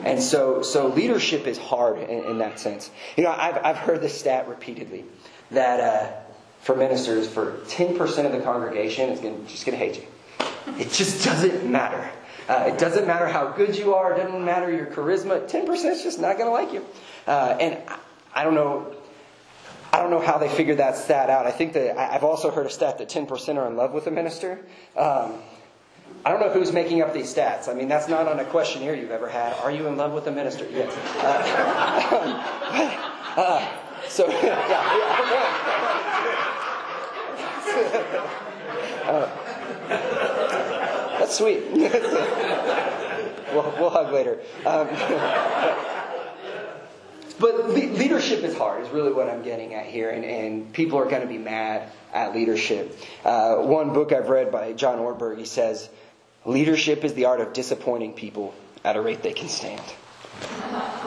And 0.05 0.21
so, 0.21 0.61
so 0.61 0.87
leadership 0.87 1.47
is 1.47 1.57
hard 1.57 1.97
in, 1.97 2.23
in 2.25 2.37
that 2.37 2.59
sense. 2.59 2.91
You 3.17 3.23
know, 3.23 3.31
I've, 3.31 3.57
I've 3.57 3.77
heard 3.77 4.01
this 4.01 4.17
stat 4.17 4.47
repeatedly 4.47 5.03
that 5.51 5.79
uh, 5.79 6.11
for 6.63 6.75
ministers, 6.75 7.27
for 7.27 7.59
10% 7.67 8.25
of 8.25 8.31
the 8.31 8.41
congregation 8.41 9.09
is 9.09 9.19
gonna, 9.19 9.37
just 9.47 9.65
going 9.65 9.77
to 9.77 9.85
hate 9.85 9.97
you. 9.97 10.07
It 10.79 10.91
just 10.91 11.25
doesn't 11.25 11.69
matter. 11.69 12.09
Uh, 12.49 12.65
it 12.67 12.77
doesn't 12.77 13.05
matter 13.05 13.27
how 13.27 13.49
good 13.49 13.77
you 13.77 13.93
are. 13.93 14.13
It 14.13 14.23
doesn't 14.23 14.43
matter 14.43 14.71
your 14.71 14.87
charisma. 14.87 15.47
10% 15.47 15.69
is 15.91 16.03
just 16.03 16.19
not 16.19 16.37
going 16.37 16.47
to 16.47 16.51
like 16.51 16.73
you. 16.73 16.85
Uh, 17.27 17.57
and 17.59 17.77
I, 17.87 17.99
I 18.33 18.43
don't 18.43 18.55
know 18.55 18.95
I 19.93 19.99
don't 19.99 20.09
know 20.09 20.19
how 20.19 20.39
they 20.39 20.49
figured 20.49 20.79
that 20.79 20.97
stat 20.97 21.29
out. 21.29 21.45
I 21.45 21.51
think 21.51 21.73
that 21.73 21.95
I've 21.95 22.23
also 22.23 22.49
heard 22.49 22.65
a 22.65 22.69
stat 22.71 22.97
that 22.97 23.09
10% 23.09 23.57
are 23.57 23.67
in 23.67 23.77
love 23.77 23.93
with 23.93 24.07
a 24.07 24.11
minister. 24.11 24.59
Um, 24.97 25.33
I 26.25 26.31
don't 26.31 26.39
know 26.39 26.49
who's 26.49 26.71
making 26.71 27.03
up 27.03 27.13
these 27.13 27.31
stats. 27.31 27.69
I 27.69 27.75
mean, 27.75 27.89
that's 27.89 28.07
not 28.07 28.27
on 28.27 28.39
a 28.39 28.45
questionnaire 28.45 28.95
you've 28.95 29.11
ever 29.11 29.29
had. 29.29 29.53
Are 29.59 29.69
you 29.69 29.85
in 29.85 29.95
love 29.95 30.13
with 30.13 30.25
a 30.25 30.31
minister? 30.31 30.67
Yes. 30.71 30.91
Uh, 31.19 32.33
uh, 33.37 33.67
so, 34.07 34.27
yeah. 34.43 36.49
Uh, 39.05 39.29
that's 41.19 41.37
sweet. 41.37 41.63
we'll, 43.53 43.73
we'll 43.79 43.89
hug 43.89 44.13
later. 44.13 44.39
Um, 44.65 44.87
but 47.39 47.69
le- 47.69 47.97
leadership 47.97 48.43
is 48.43 48.57
hard, 48.57 48.83
is 48.83 48.89
really 48.89 49.13
what 49.13 49.29
I'm 49.29 49.43
getting 49.43 49.73
at 49.73 49.85
here, 49.85 50.09
and, 50.09 50.25
and 50.25 50.73
people 50.73 50.99
are 50.99 51.05
going 51.05 51.21
to 51.21 51.27
be 51.27 51.37
mad 51.37 51.89
at 52.13 52.35
leadership. 52.35 52.97
Uh, 53.23 53.55
one 53.57 53.93
book 53.93 54.11
I've 54.11 54.29
read 54.29 54.51
by 54.51 54.73
John 54.73 54.99
Ortberg, 54.99 55.37
he 55.37 55.45
says, 55.45 55.87
Leadership 56.45 57.05
is 57.05 57.13
the 57.13 57.25
art 57.25 57.39
of 57.39 57.53
disappointing 57.53 58.13
people 58.13 58.53
at 58.83 58.97
a 58.97 59.01
rate 59.01 59.23
they 59.23 59.33
can 59.33 59.47
stand. 59.47 59.81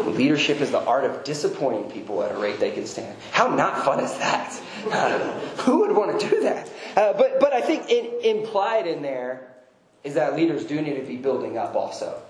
Leadership 0.05 0.61
is 0.61 0.71
the 0.71 0.81
art 0.81 1.05
of 1.05 1.25
disappointing 1.25 1.91
people 1.91 2.23
at 2.23 2.33
a 2.33 2.39
rate 2.39 2.61
they 2.61 2.71
can 2.71 2.87
stand. 2.87 3.17
How 3.33 3.49
not 3.49 3.85
fun 3.85 4.01
is 4.01 4.13
that? 4.19 4.53
Who 5.65 5.81
would 5.81 5.97
want 5.97 6.21
to 6.21 6.29
do 6.29 6.43
that? 6.43 6.71
Uh, 6.97 7.13
but, 7.15 7.41
but 7.41 7.53
I 7.53 7.61
think 7.61 7.85
it, 7.89 8.25
implied 8.25 8.87
in 8.87 9.03
there 9.03 9.55
is 10.05 10.15
that 10.15 10.37
leaders 10.37 10.65
do 10.65 10.81
need 10.81 10.95
to 10.95 11.03
be 11.03 11.17
building 11.17 11.59
up 11.59 11.75
also. 11.75 12.21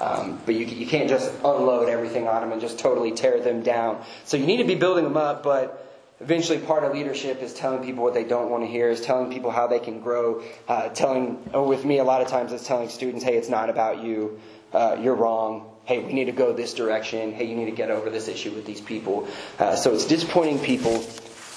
Um, 0.00 0.40
but 0.44 0.54
you, 0.54 0.66
you 0.66 0.86
can't 0.86 1.08
just 1.08 1.32
unload 1.44 1.88
everything 1.88 2.26
on 2.26 2.42
them 2.42 2.52
and 2.52 2.60
just 2.60 2.78
totally 2.78 3.12
tear 3.12 3.40
them 3.40 3.62
down. 3.62 4.04
So 4.24 4.36
you 4.36 4.46
need 4.46 4.58
to 4.58 4.64
be 4.64 4.74
building 4.74 5.04
them 5.04 5.16
up, 5.16 5.42
but 5.42 5.80
eventually 6.20 6.58
part 6.58 6.84
of 6.84 6.92
leadership 6.92 7.42
is 7.42 7.54
telling 7.54 7.84
people 7.84 8.02
what 8.02 8.14
they 8.14 8.24
don't 8.24 8.50
want 8.50 8.64
to 8.64 8.66
hear, 8.68 8.90
is 8.90 9.00
telling 9.00 9.32
people 9.32 9.50
how 9.50 9.68
they 9.68 9.78
can 9.78 10.00
grow, 10.00 10.42
uh, 10.68 10.88
telling, 10.88 11.48
or 11.52 11.64
with 11.64 11.84
me 11.84 11.98
a 11.98 12.04
lot 12.04 12.22
of 12.22 12.28
times 12.28 12.52
it's 12.52 12.66
telling 12.66 12.88
students, 12.88 13.24
hey, 13.24 13.36
it's 13.36 13.48
not 13.48 13.70
about 13.70 14.02
you, 14.02 14.40
uh, 14.72 14.96
you're 15.00 15.14
wrong, 15.14 15.70
hey, 15.84 15.98
we 15.98 16.12
need 16.12 16.26
to 16.26 16.32
go 16.32 16.52
this 16.52 16.74
direction, 16.74 17.32
hey, 17.32 17.44
you 17.44 17.56
need 17.56 17.66
to 17.66 17.76
get 17.76 17.90
over 17.90 18.10
this 18.10 18.28
issue 18.28 18.50
with 18.52 18.64
these 18.64 18.80
people. 18.80 19.28
Uh, 19.58 19.76
so 19.76 19.92
it's 19.92 20.06
disappointing 20.06 20.58
people 20.58 21.04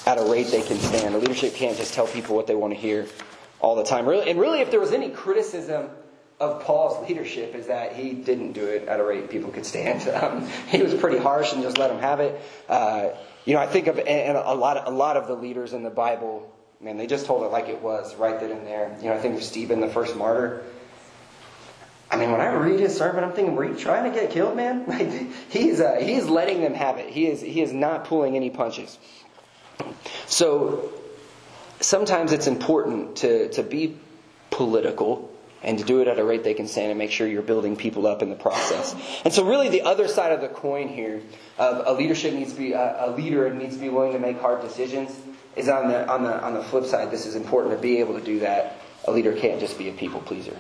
at 0.06 0.18
a 0.18 0.24
rate 0.24 0.48
they 0.48 0.62
can 0.62 0.78
stand. 0.78 1.16
The 1.16 1.20
leadership 1.20 1.54
can't 1.54 1.78
just 1.78 1.94
tell 1.94 2.08
people 2.08 2.36
what 2.36 2.48
they 2.48 2.56
want 2.56 2.74
to 2.74 2.80
hear, 2.80 3.08
all 3.60 3.76
the 3.76 3.84
time. 3.84 4.08
Really, 4.08 4.30
and 4.30 4.40
really, 4.40 4.60
if 4.60 4.72
there 4.72 4.80
was 4.80 4.94
any 4.94 5.10
criticism 5.10 5.90
of 6.40 6.64
Paul's 6.64 7.08
leadership, 7.08 7.56
is 7.56 7.68
that 7.68 7.96
he 7.96 8.14
didn't 8.14 8.54
do 8.54 8.66
it 8.66 8.88
at 8.88 9.00
a 9.00 9.04
rate 9.04 9.30
people 9.30 9.52
could 9.52 9.66
stand. 9.66 10.08
Um, 10.18 10.48
he 10.68 10.82
was 10.82 10.94
pretty 10.94 11.18
harsh 11.18 11.54
and 11.54 11.62
just 11.62 11.78
let 11.78 11.90
them 11.90 12.00
have 12.00 12.20
it. 12.20 12.40
Uh, 12.68 13.10
you 13.46 13.54
know, 13.54 13.60
I 13.60 13.68
think 13.68 13.88
of 13.88 14.00
and 14.00 14.38
a 14.38 14.54
lot, 14.54 14.78
of, 14.78 14.92
a 14.92 14.96
lot 14.96 15.16
of 15.16 15.28
the 15.28 15.36
leaders 15.36 15.74
in 15.74 15.84
the 15.84 15.90
Bible, 15.90 16.52
man, 16.82 16.98
they 16.98 17.08
just 17.08 17.26
told 17.26 17.44
it 17.44 17.48
like 17.48 17.70
it 17.70 17.82
was, 17.82 18.16
right 18.16 18.40
then 18.40 18.52
and 18.52 18.68
there. 18.68 18.96
You 19.00 19.10
know, 19.10 19.14
I 19.14 19.20
think 19.20 19.36
of 19.38 19.44
Stephen, 19.44 19.80
the 19.80 19.88
first 19.88 20.16
martyr. 20.16 20.64
I 22.10 22.18
mean, 22.18 22.32
when 22.32 22.40
I 22.40 22.54
read 22.54 22.80
his 22.80 22.96
sermon, 22.96 23.24
I'm 23.24 23.34
thinking, 23.34 23.56
were 23.56 23.66
you 23.66 23.76
trying 23.76 24.12
to 24.12 24.18
get 24.18 24.32
killed, 24.32 24.56
man? 24.56 24.86
Like, 24.88 25.10
he's 25.50 25.82
uh, 25.82 25.98
he's 26.00 26.26
letting 26.26 26.62
them 26.62 26.74
have 26.74 26.98
it. 26.98 27.10
He 27.10 27.28
is 27.28 27.42
he 27.42 27.62
is 27.62 27.74
not 27.74 28.06
pulling 28.06 28.36
any 28.36 28.50
punches. 28.50 28.98
So 30.26 30.92
sometimes 31.80 32.32
it's 32.32 32.48
important 32.48 33.18
to 33.18 33.50
to 33.50 33.64
be 33.64 33.98
political 34.50 35.32
and 35.64 35.80
to 35.80 35.84
do 35.84 36.02
it 36.02 36.08
at 36.08 36.20
a 36.20 36.24
rate 36.24 36.44
they 36.44 36.54
can 36.54 36.68
stand 36.68 36.92
and 36.92 36.98
make 36.98 37.12
sure 37.12 37.28
you're 37.28 37.42
building 37.42 37.76
people 37.76 38.08
up 38.08 38.22
in 38.22 38.30
the 38.30 38.36
process. 38.36 38.96
And 39.26 39.34
so, 39.34 39.46
really, 39.46 39.70
the 39.70 39.82
other 39.82 40.08
side 40.08 40.32
of 40.32 40.42
the 40.42 40.48
coin 40.48 40.88
here, 40.88 41.22
of 41.58 41.84
a 41.86 41.94
leadership 41.94 42.34
needs 42.34 42.54
to 42.54 42.58
be 42.58 42.74
a 42.74 43.14
leader 43.18 43.54
needs 43.54 43.76
to 43.76 43.82
be 43.82 43.90
willing 43.90 44.14
to 44.14 44.20
make 44.20 44.40
hard 44.40 44.62
decisions. 44.62 45.12
Is 45.56 45.70
on 45.70 45.88
the 45.88 46.08
on 46.08 46.24
the 46.24 46.42
on 46.42 46.54
the 46.54 46.64
flip 46.64 46.86
side, 46.86 47.12
this 47.12 47.26
is 47.26 47.36
important 47.36 47.76
to 47.76 47.82
be 47.82 48.00
able 48.00 48.18
to 48.18 48.24
do 48.24 48.40
that. 48.40 48.78
A 49.08 49.12
leader 49.12 49.34
can't 49.34 49.60
just 49.60 49.78
be 49.78 49.90
a 49.90 49.94
people 49.94 50.22
pleaser. 50.22 50.56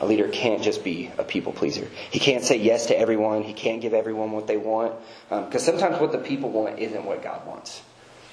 A 0.00 0.06
leader 0.06 0.28
can't 0.28 0.62
just 0.62 0.82
be 0.82 1.10
a 1.18 1.24
people 1.24 1.52
pleaser. 1.52 1.88
He 2.10 2.18
can't 2.18 2.44
say 2.44 2.56
yes 2.56 2.86
to 2.86 2.98
everyone. 2.98 3.42
He 3.42 3.52
can't 3.52 3.80
give 3.80 3.94
everyone 3.94 4.32
what 4.32 4.46
they 4.46 4.56
want. 4.56 4.94
Because 5.28 5.68
um, 5.68 5.78
sometimes 5.78 6.00
what 6.00 6.12
the 6.12 6.18
people 6.18 6.50
want 6.50 6.78
isn't 6.78 7.04
what 7.04 7.22
God 7.22 7.46
wants. 7.46 7.82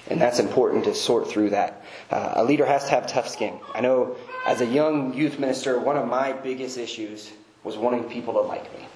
And 0.09 0.19
that's 0.19 0.39
important 0.39 0.85
to 0.85 0.95
sort 0.95 1.29
through 1.29 1.51
that. 1.51 1.83
Uh, 2.09 2.33
a 2.37 2.43
leader 2.43 2.65
has 2.65 2.85
to 2.85 2.89
have 2.91 3.07
tough 3.07 3.27
skin. 3.27 3.59
I 3.75 3.81
know 3.81 4.17
as 4.45 4.61
a 4.61 4.65
young 4.65 5.13
youth 5.13 5.39
minister, 5.39 5.79
one 5.79 5.97
of 5.97 6.07
my 6.07 6.33
biggest 6.33 6.77
issues 6.77 7.31
was 7.63 7.77
wanting 7.77 8.05
people 8.05 8.33
to 8.33 8.41
like 8.41 8.73
me. 8.77 8.87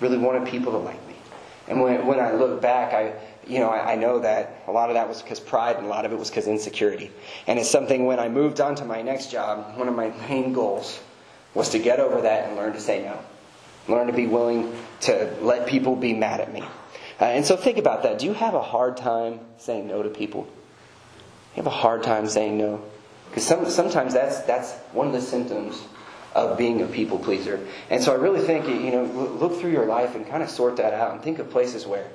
Really 0.00 0.18
wanted 0.18 0.46
people 0.46 0.72
to 0.72 0.78
like 0.78 1.04
me. 1.08 1.14
And 1.66 1.80
when, 1.80 2.06
when 2.06 2.20
I 2.20 2.32
look 2.32 2.60
back, 2.60 2.92
I, 2.92 3.14
you 3.46 3.58
know, 3.58 3.70
I, 3.70 3.92
I 3.92 3.94
know 3.96 4.20
that 4.20 4.64
a 4.66 4.72
lot 4.72 4.90
of 4.90 4.94
that 4.94 5.08
was 5.08 5.22
because 5.22 5.40
pride 5.40 5.76
and 5.76 5.86
a 5.86 5.88
lot 5.88 6.04
of 6.04 6.12
it 6.12 6.18
was 6.18 6.28
because 6.28 6.46
insecurity. 6.46 7.10
And 7.46 7.58
it's 7.58 7.70
something 7.70 8.04
when 8.04 8.20
I 8.20 8.28
moved 8.28 8.60
on 8.60 8.74
to 8.76 8.84
my 8.84 9.00
next 9.00 9.30
job, 9.30 9.78
one 9.78 9.88
of 9.88 9.94
my 9.94 10.10
main 10.28 10.52
goals 10.52 11.00
was 11.54 11.70
to 11.70 11.78
get 11.78 12.00
over 12.00 12.20
that 12.22 12.48
and 12.48 12.56
learn 12.56 12.72
to 12.72 12.80
say 12.80 13.02
no. 13.02 13.18
Learn 13.86 14.06
to 14.06 14.12
be 14.12 14.26
willing 14.26 14.74
to 15.00 15.36
let 15.40 15.66
people 15.66 15.94
be 15.96 16.12
mad 16.12 16.40
at 16.40 16.52
me. 16.52 16.62
Uh, 17.20 17.26
and 17.26 17.44
so 17.44 17.56
think 17.56 17.78
about 17.78 18.02
that. 18.02 18.18
Do 18.18 18.26
you 18.26 18.32
have 18.32 18.54
a 18.54 18.62
hard 18.62 18.96
time 18.96 19.40
saying 19.58 19.86
no 19.86 20.02
to 20.02 20.08
people? 20.08 20.48
You 21.54 21.62
have 21.62 21.66
a 21.66 21.70
hard 21.70 22.02
time 22.02 22.26
saying 22.26 22.58
no? 22.58 22.82
Because 23.28 23.46
some, 23.46 23.68
sometimes 23.70 24.14
that's, 24.14 24.40
that's 24.40 24.72
one 24.92 25.06
of 25.06 25.12
the 25.12 25.20
symptoms 25.20 25.82
of 26.34 26.58
being 26.58 26.82
a 26.82 26.86
people 26.86 27.18
pleaser. 27.18 27.60
And 27.90 28.02
so 28.02 28.12
I 28.12 28.16
really 28.16 28.40
think, 28.40 28.66
you 28.66 28.90
know, 28.90 29.04
look 29.04 29.60
through 29.60 29.70
your 29.70 29.86
life 29.86 30.16
and 30.16 30.26
kind 30.26 30.42
of 30.42 30.50
sort 30.50 30.76
that 30.78 30.92
out 30.92 31.12
and 31.12 31.22
think 31.22 31.38
of 31.38 31.50
places 31.50 31.86
where, 31.86 32.08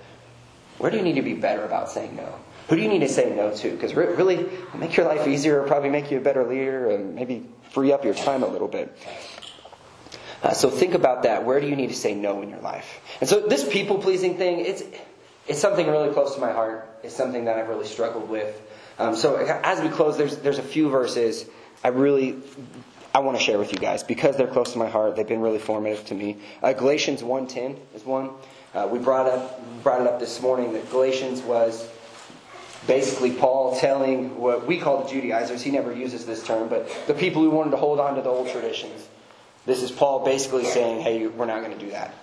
where 0.77 0.91
do 0.91 0.97
you 0.97 1.03
need 1.03 1.15
to 1.15 1.21
be 1.21 1.33
better 1.33 1.63
about 1.63 1.89
saying 1.89 2.15
no? 2.15 2.35
Who 2.69 2.75
do 2.75 2.81
you 2.83 2.87
need 2.87 2.99
to 2.99 3.09
say 3.09 3.33
no 3.35 3.51
to? 3.51 3.71
Because 3.71 3.95
really, 3.95 4.37
will 4.37 4.79
make 4.79 4.95
your 4.95 5.07
life 5.07 5.27
easier, 5.27 5.63
probably 5.63 5.89
make 5.89 6.11
you 6.11 6.19
a 6.19 6.21
better 6.21 6.47
leader, 6.47 6.91
and 6.91 7.15
maybe 7.15 7.45
free 7.71 7.91
up 7.91 8.05
your 8.05 8.13
time 8.13 8.43
a 8.43 8.47
little 8.47 8.67
bit. 8.67 8.95
Uh, 10.43 10.53
so 10.53 10.69
think 10.69 10.93
about 10.93 11.23
that. 11.23 11.45
Where 11.45 11.59
do 11.59 11.67
you 11.67 11.75
need 11.75 11.89
to 11.89 11.95
say 11.95 12.13
no 12.13 12.41
in 12.41 12.49
your 12.49 12.59
life? 12.59 13.01
And 13.19 13.27
so 13.27 13.41
this 13.47 13.67
people 13.67 13.97
pleasing 13.97 14.37
thing, 14.37 14.59
it's 14.59 14.83
it's 15.47 15.59
something 15.59 15.87
really 15.87 16.13
close 16.13 16.35
to 16.35 16.41
my 16.41 16.51
heart. 16.51 16.99
It's 17.03 17.15
something 17.15 17.45
that 17.45 17.57
I've 17.57 17.69
really 17.69 17.87
struggled 17.87 18.29
with. 18.29 18.61
Um, 18.99 19.15
so 19.15 19.35
as 19.35 19.81
we 19.81 19.89
close, 19.89 20.17
there's 20.17 20.37
there's 20.37 20.59
a 20.59 20.63
few 20.63 20.89
verses 20.89 21.45
I 21.83 21.87
really 21.87 22.37
I 23.15 23.19
want 23.19 23.37
to 23.37 23.43
share 23.43 23.57
with 23.57 23.73
you 23.73 23.79
guys 23.79 24.03
because 24.03 24.37
they're 24.37 24.47
close 24.47 24.73
to 24.73 24.77
my 24.77 24.89
heart. 24.89 25.15
They've 25.15 25.27
been 25.27 25.41
really 25.41 25.57
formative 25.57 26.05
to 26.05 26.13
me. 26.13 26.37
Uh, 26.61 26.73
Galatians 26.73 27.23
1:10 27.23 27.77
is 27.95 28.05
one. 28.05 28.29
Uh, 28.75 28.87
we 28.91 28.99
brought 28.99 29.25
up 29.25 29.59
brought 29.81 30.01
it 30.01 30.07
up 30.07 30.19
this 30.19 30.39
morning 30.39 30.73
that 30.73 30.89
Galatians 30.91 31.41
was 31.41 31.89
basically 32.87 33.31
Paul 33.31 33.77
telling 33.79 34.37
what 34.37 34.65
we 34.65 34.79
call 34.79 35.03
the 35.03 35.09
Judaizers. 35.09 35.61
He 35.61 35.71
never 35.71 35.93
uses 35.93 36.25
this 36.25 36.43
term, 36.43 36.69
but 36.69 36.89
the 37.07 37.13
people 37.13 37.41
who 37.41 37.49
wanted 37.49 37.71
to 37.71 37.77
hold 37.77 37.99
on 37.99 38.15
to 38.15 38.21
the 38.21 38.29
old 38.29 38.49
traditions. 38.49 39.07
This 39.65 39.83
is 39.83 39.91
Paul 39.91 40.25
basically 40.25 40.65
saying, 40.65 41.01
hey, 41.01 41.27
we're 41.27 41.45
not 41.45 41.61
going 41.63 41.77
to 41.77 41.85
do 41.85 41.91
that. 41.91 42.13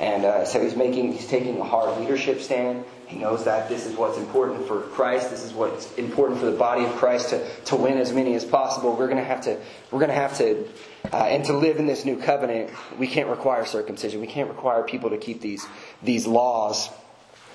And 0.00 0.24
uh, 0.24 0.44
so 0.44 0.62
he's 0.62 0.74
making, 0.74 1.12
he's 1.12 1.28
taking 1.28 1.58
a 1.60 1.64
hard 1.64 1.98
leadership 2.00 2.40
stand. 2.40 2.84
He 3.06 3.18
knows 3.18 3.44
that 3.44 3.68
this 3.68 3.86
is 3.86 3.96
what's 3.96 4.18
important 4.18 4.66
for 4.66 4.80
Christ. 4.80 5.30
This 5.30 5.44
is 5.44 5.52
what's 5.52 5.94
important 5.94 6.40
for 6.40 6.46
the 6.46 6.56
body 6.56 6.84
of 6.84 6.92
Christ 6.96 7.30
to, 7.30 7.48
to 7.66 7.76
win 7.76 7.98
as 7.98 8.12
many 8.12 8.34
as 8.34 8.44
possible. 8.44 8.96
We're 8.96 9.06
going 9.06 9.18
to 9.18 9.24
have 9.24 9.42
to, 9.42 9.60
we're 9.90 10.00
going 10.00 10.10
to 10.10 10.16
have 10.16 10.36
to, 10.38 10.68
uh, 11.12 11.16
and 11.16 11.44
to 11.44 11.52
live 11.52 11.76
in 11.76 11.86
this 11.86 12.04
new 12.04 12.18
covenant, 12.18 12.70
we 12.98 13.06
can't 13.06 13.28
require 13.28 13.64
circumcision. 13.64 14.20
We 14.20 14.26
can't 14.26 14.48
require 14.48 14.82
people 14.82 15.10
to 15.10 15.18
keep 15.18 15.40
these, 15.40 15.64
these 16.02 16.26
laws, 16.26 16.90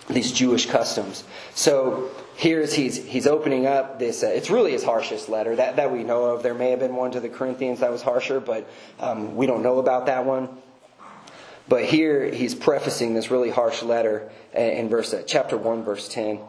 these 0.10 0.32
Jewish 0.32 0.66
customs. 0.66 1.26
So 1.56 2.10
here's 2.40 2.74
he's 2.74 3.04
he's 3.06 3.28
opening 3.28 3.68
up 3.68 4.00
this. 4.00 4.24
Uh, 4.24 4.28
it's 4.28 4.50
really 4.50 4.72
his 4.72 4.84
harshest 4.84 5.28
letter 5.28 5.58
that 5.58 5.76
that 5.76 5.92
we 5.92 6.04
know 6.04 6.26
of. 6.26 6.42
There 6.42 6.54
may 6.54 6.72
have 6.72 6.80
been 6.80 6.96
one 6.96 7.12
to 7.12 7.20
the 7.20 7.28
Corinthians 7.28 7.82
that 7.82 7.92
was 7.92 8.02
harsher, 8.02 8.40
but 8.40 8.70
um, 9.00 9.36
we 9.36 9.46
don't 9.46 9.62
know 9.62 9.80
about 9.80 10.06
that 10.06 10.26
one. 10.26 10.48
But 11.68 11.84
here 11.84 12.32
he's 12.32 12.56
prefacing 12.56 13.14
this 13.14 13.30
really 13.30 13.50
harsh 13.50 13.84
letter 13.84 14.32
in 14.54 14.88
verse 14.90 15.14
uh, 15.14 15.24
chapter 15.28 15.58
one, 15.58 15.84
verse 15.84 16.08
ten. 16.08 16.40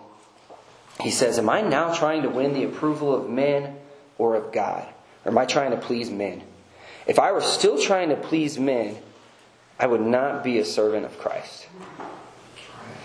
He 1.00 1.10
says, 1.10 1.38
"Am 1.38 1.50
I 1.50 1.60
now 1.60 1.92
trying 1.92 2.22
to 2.22 2.30
win 2.30 2.54
the 2.54 2.64
approval 2.64 3.12
of 3.12 3.28
men 3.28 3.76
or 4.16 4.36
of 4.36 4.52
God, 4.52 4.86
or 5.24 5.32
am 5.32 5.38
I 5.38 5.44
trying 5.44 5.72
to 5.72 5.76
please 5.76 6.08
men? 6.08 6.42
If 7.06 7.18
I 7.18 7.32
were 7.32 7.40
still 7.40 7.82
trying 7.82 8.10
to 8.10 8.16
please 8.16 8.60
men, 8.60 8.96
I 9.78 9.88
would 9.88 10.02
not 10.02 10.44
be 10.44 10.58
a 10.60 10.64
servant 10.64 11.04
of 11.04 11.18
Christ." 11.18 11.66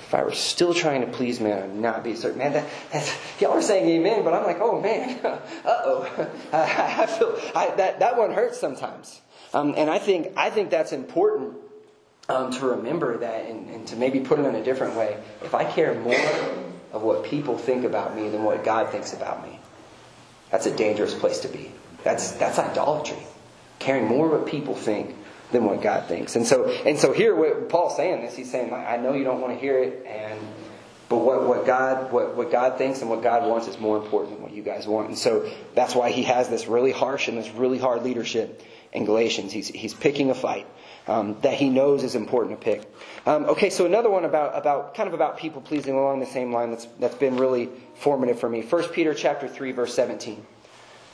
If 0.06 0.14
I 0.14 0.24
were 0.24 0.34
still 0.34 0.74
trying 0.74 1.02
to 1.02 1.08
please 1.08 1.40
man, 1.40 1.64
I'd 1.64 1.76
not 1.76 2.04
be 2.04 2.12
a 2.12 2.16
certain. 2.16 2.38
Man, 2.38 2.54
that, 2.54 2.68
that's, 2.92 3.12
y'all 3.42 3.54
are 3.54 3.62
saying 3.62 3.90
amen, 3.90 4.24
but 4.24 4.36
I'm 4.36 4.44
like, 4.44 4.60
oh 4.60 4.80
man, 4.80 5.20
uh 5.26 5.40
oh. 5.66 6.30
I, 6.54 7.04
I, 7.04 7.06
feel 7.08 7.40
I, 7.56 7.74
that 7.76 8.00
that 8.00 8.16
one 8.16 8.32
hurts 8.32 8.60
sometimes, 8.60 9.22
um, 9.54 9.74
and 9.76 9.90
I 9.90 9.98
think 9.98 10.34
I 10.38 10.52
think 10.52 10.70
that's 10.70 10.92
important 10.92 11.56
um, 12.30 12.52
to 12.52 12.68
remember 12.68 13.18
that 13.18 13.46
and, 13.46 13.68
and 13.70 13.88
to 13.88 13.96
maybe 13.96 14.20
put 14.20 14.38
it 14.38 14.46
in 14.46 14.54
a 14.54 14.64
different 14.64 14.96
way. 14.96 15.18
If 15.42 15.56
I 15.56 15.64
care 15.64 15.96
more 15.96 16.14
of 16.94 17.02
what 17.02 17.24
people 17.24 17.58
think 17.58 17.84
about 17.84 18.16
me 18.16 18.30
than 18.30 18.44
what 18.44 18.64
God 18.64 18.92
thinks 18.92 19.12
about 19.12 19.44
me, 19.44 19.60
that's 20.52 20.68
a 20.68 20.76
dangerous 20.76 21.16
place 21.16 21.40
to 21.40 21.48
be. 21.48 21.72
That's 22.04 22.34
that's 22.34 22.60
idolatry. 22.60 23.26
Caring 23.80 24.06
more 24.06 24.28
of 24.28 24.40
what 24.40 24.46
people 24.48 24.76
think 24.76 25.16
than 25.56 25.66
what 25.66 25.82
God 25.82 26.08
thinks. 26.08 26.36
And 26.36 26.46
so, 26.46 26.70
and 26.86 27.00
so 27.00 27.14
here, 27.14 27.34
what 27.34 27.70
Paul's 27.70 27.96
saying 27.96 28.22
this, 28.22 28.36
he's 28.36 28.52
saying, 28.52 28.74
I 28.74 28.98
know 28.98 29.14
you 29.14 29.24
don't 29.24 29.42
want 29.42 29.54
to 29.54 29.60
hear 29.60 29.80
it, 29.80 30.06
and 30.06 30.40
but 31.08 31.18
what, 31.18 31.48
what 31.48 31.66
God 31.66 32.12
what, 32.12 32.36
what 32.36 32.52
God 32.52 32.78
thinks 32.78 33.02
and 33.02 33.10
what 33.10 33.24
God 33.24 33.48
wants 33.48 33.68
is 33.68 33.80
more 33.80 33.98
important 33.98 34.34
than 34.34 34.44
what 34.44 34.54
you 34.54 34.64
guys 34.64 34.86
want. 34.88 35.08
And 35.08 35.18
so 35.18 35.50
that's 35.74 35.96
why 35.96 36.12
he 36.12 36.24
has 36.24 36.50
this 36.50 36.68
really 36.68 36.92
harsh 36.92 37.28
and 37.28 37.38
this 37.38 37.52
really 37.52 37.78
hard 37.78 38.04
leadership 38.04 38.62
in 38.92 39.06
Galatians. 39.06 39.54
He's 39.54 39.68
he's 39.68 39.94
picking 39.94 40.30
a 40.30 40.36
fight. 40.36 40.68
Um, 41.08 41.38
that 41.42 41.54
he 41.54 41.70
knows 41.70 42.02
is 42.02 42.16
important 42.16 42.60
to 42.60 42.66
pick. 42.66 42.92
Um, 43.28 43.46
okay, 43.46 43.70
so 43.70 43.86
another 43.86 44.10
one 44.10 44.26
about 44.26 44.58
about 44.58 44.96
kind 44.96 45.08
of 45.08 45.14
about 45.14 45.38
people 45.38 45.62
pleasing 45.62 45.94
along 45.94 46.20
the 46.20 46.26
same 46.26 46.52
line 46.52 46.72
that's 46.72 46.88
that's 47.00 47.16
been 47.16 47.38
really 47.38 47.70
formative 47.94 48.40
for 48.40 48.50
me. 48.50 48.64
First 48.64 48.92
Peter 48.92 49.14
chapter 49.14 49.48
three 49.48 49.72
verse 49.72 49.94
seventeen. 49.94 50.44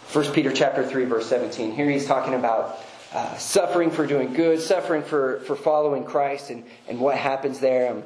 First 0.08 0.34
Peter 0.34 0.52
chapter 0.54 0.88
three 0.88 1.04
verse 1.04 1.28
seventeen. 1.28 1.76
Here 1.76 1.90
he's 1.90 2.08
talking 2.08 2.36
about 2.36 2.80
uh, 3.14 3.38
suffering 3.38 3.92
for 3.92 4.08
doing 4.08 4.34
good, 4.34 4.62
suffering 4.62 5.04
for, 5.04 5.40
for 5.42 5.56
following 5.56 6.04
Christ, 6.04 6.50
and, 6.50 6.64
and 6.88 7.00
what 7.00 7.18
happens 7.18 7.60
there. 7.60 7.92
Um, 7.92 8.04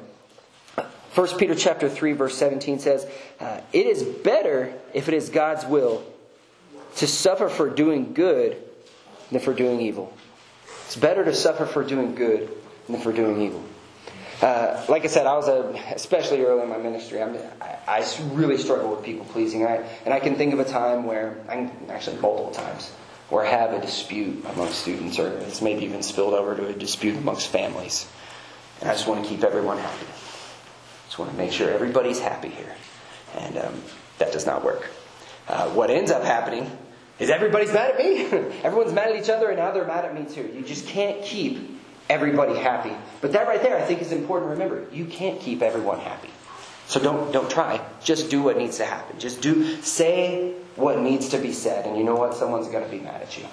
1 1.14 1.38
Peter 1.38 1.54
chapter 1.54 1.88
3 1.88 2.12
verse 2.12 2.36
17 2.36 2.78
says, 2.78 3.06
uh, 3.40 3.60
It 3.72 3.86
is 3.86 4.02
better 4.02 4.74
if 4.92 5.08
it 5.08 5.14
is 5.14 5.30
God's 5.30 5.64
will 5.64 6.04
to 6.96 7.06
suffer 7.06 7.48
for 7.48 7.70
doing 7.70 8.12
good 8.12 8.62
than 9.30 9.40
for 9.40 9.54
doing 9.54 9.80
evil. 9.80 10.12
It's 10.84 10.96
better 10.96 11.24
to 11.24 11.34
suffer 11.34 11.66
for 11.66 11.84
doing 11.84 12.14
good 12.14 12.50
than 12.88 13.00
for 13.00 13.12
doing 13.12 13.40
evil. 13.40 13.64
Uh, 14.42 14.84
like 14.88 15.04
I 15.04 15.06
said, 15.06 15.26
I 15.26 15.34
was 15.34 15.48
a, 15.48 15.72
especially 15.94 16.42
early 16.42 16.62
in 16.62 16.68
my 16.68 16.76
ministry. 16.76 17.22
I, 17.22 17.28
I, 17.88 18.06
really 18.32 18.58
struggle 18.58 18.90
with 18.94 19.02
people 19.02 19.24
pleasing, 19.24 19.64
I, 19.64 19.76
and 20.04 20.12
I 20.12 20.20
can 20.20 20.36
think 20.36 20.52
of 20.52 20.60
a 20.60 20.64
time 20.64 21.04
where, 21.04 21.38
I, 21.48 21.70
actually 21.88 22.18
multiple 22.18 22.50
times, 22.52 22.92
or 23.30 23.44
have 23.44 23.72
a 23.72 23.80
dispute 23.80 24.44
amongst 24.52 24.80
students, 24.82 25.18
or 25.18 25.28
it's 25.38 25.60
maybe 25.60 25.84
even 25.84 26.02
spilled 26.02 26.34
over 26.34 26.54
to 26.54 26.68
a 26.68 26.72
dispute 26.72 27.16
amongst 27.16 27.48
families. 27.48 28.08
And 28.80 28.90
I 28.90 28.92
just 28.92 29.08
want 29.08 29.24
to 29.24 29.28
keep 29.28 29.42
everyone 29.42 29.78
happy. 29.78 30.06
I 30.06 31.06
just 31.06 31.18
want 31.18 31.30
to 31.32 31.36
make 31.36 31.52
sure 31.52 31.70
everybody's 31.70 32.20
happy 32.20 32.48
here. 32.48 32.74
And 33.36 33.58
um, 33.58 33.82
that 34.18 34.32
does 34.32 34.46
not 34.46 34.64
work. 34.64 34.88
Uh, 35.48 35.68
what 35.70 35.90
ends 35.90 36.10
up 36.10 36.22
happening 36.22 36.70
is 37.18 37.30
everybody's 37.30 37.72
mad 37.72 37.92
at 37.92 37.98
me. 37.98 38.24
Everyone's 38.62 38.92
mad 38.92 39.08
at 39.08 39.16
each 39.16 39.30
other, 39.30 39.48
and 39.48 39.58
now 39.58 39.72
they're 39.72 39.86
mad 39.86 40.04
at 40.04 40.14
me 40.14 40.26
too. 40.26 40.50
You 40.54 40.62
just 40.62 40.86
can't 40.86 41.22
keep 41.22 41.80
everybody 42.10 42.54
happy. 42.56 42.92
But 43.20 43.32
that 43.32 43.46
right 43.46 43.62
there, 43.62 43.76
I 43.76 43.82
think, 43.82 44.02
is 44.02 44.12
important 44.12 44.48
to 44.48 44.52
remember. 44.52 44.86
You 44.92 45.06
can't 45.06 45.40
keep 45.40 45.62
everyone 45.62 46.00
happy. 46.00 46.30
So 46.88 47.00
don't 47.00 47.32
don't 47.32 47.50
try. 47.50 47.80
Just 48.02 48.30
do 48.30 48.42
what 48.42 48.58
needs 48.58 48.76
to 48.78 48.84
happen. 48.84 49.18
Just 49.18 49.40
do 49.40 49.80
say 49.82 50.54
what 50.76 51.00
needs 51.00 51.30
to 51.30 51.38
be 51.38 51.52
said. 51.52 51.86
And 51.86 51.96
you 51.96 52.04
know 52.04 52.14
what? 52.14 52.34
Someone's 52.34 52.68
going 52.68 52.84
to 52.84 52.90
be 52.90 53.00
mad 53.00 53.22
at 53.22 53.36
you. 53.36 53.44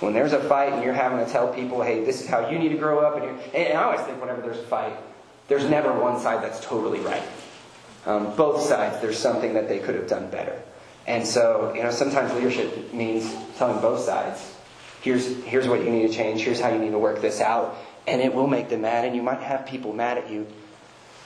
When 0.00 0.14
there's 0.14 0.32
a 0.32 0.40
fight 0.40 0.72
and 0.72 0.82
you're 0.82 0.94
having 0.94 1.24
to 1.24 1.30
tell 1.30 1.52
people, 1.52 1.82
hey, 1.82 2.04
this 2.04 2.20
is 2.20 2.26
how 2.26 2.50
you 2.50 2.58
need 2.58 2.70
to 2.70 2.78
grow 2.78 3.00
up, 3.00 3.16
and, 3.16 3.24
you're, 3.24 3.38
and 3.54 3.78
I 3.78 3.84
always 3.84 4.00
think 4.00 4.20
whenever 4.20 4.42
there's 4.42 4.58
a 4.58 4.64
fight, 4.64 4.96
there's 5.46 5.64
never 5.64 5.92
one 5.92 6.18
side 6.18 6.42
that's 6.42 6.64
totally 6.64 6.98
right. 7.00 7.22
Um, 8.04 8.34
both 8.34 8.62
sides, 8.62 9.00
there's 9.00 9.18
something 9.18 9.54
that 9.54 9.68
they 9.68 9.78
could 9.78 9.94
have 9.94 10.08
done 10.08 10.28
better. 10.28 10.60
And 11.06 11.24
so, 11.24 11.72
you 11.74 11.84
know, 11.84 11.90
sometimes 11.92 12.32
leadership 12.32 12.92
means 12.92 13.32
telling 13.56 13.80
both 13.80 14.00
sides, 14.00 14.56
here's, 15.02 15.36
here's 15.44 15.68
what 15.68 15.84
you 15.84 15.90
need 15.90 16.08
to 16.08 16.12
change, 16.12 16.40
here's 16.40 16.58
how 16.58 16.70
you 16.70 16.78
need 16.78 16.90
to 16.90 16.98
work 16.98 17.20
this 17.20 17.40
out. 17.40 17.76
And 18.08 18.20
it 18.20 18.34
will 18.34 18.48
make 18.48 18.70
them 18.70 18.80
mad, 18.80 19.04
and 19.04 19.14
you 19.14 19.22
might 19.22 19.40
have 19.40 19.66
people 19.66 19.92
mad 19.92 20.18
at 20.18 20.28
you. 20.28 20.48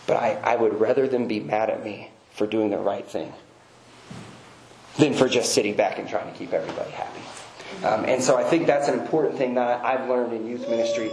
But 0.06 0.18
I, 0.18 0.34
I 0.34 0.56
would 0.56 0.78
rather 0.78 1.08
them 1.08 1.28
be 1.28 1.40
mad 1.40 1.70
at 1.70 1.82
me 1.82 2.10
for 2.34 2.46
doing 2.46 2.68
the 2.68 2.78
right 2.78 3.08
thing 3.08 3.32
than 4.98 5.14
for 5.14 5.28
just 5.28 5.52
sitting 5.52 5.74
back 5.74 5.98
and 5.98 6.08
trying 6.08 6.30
to 6.32 6.38
keep 6.38 6.52
everybody 6.52 6.90
happy. 6.90 7.20
Um, 7.84 8.04
and 8.04 8.22
so 8.22 8.36
I 8.36 8.44
think 8.44 8.66
that's 8.66 8.88
an 8.88 8.98
important 8.98 9.36
thing 9.36 9.54
that 9.54 9.84
I've 9.84 10.08
learned 10.08 10.32
in 10.32 10.46
youth 10.46 10.68
ministry 10.68 11.10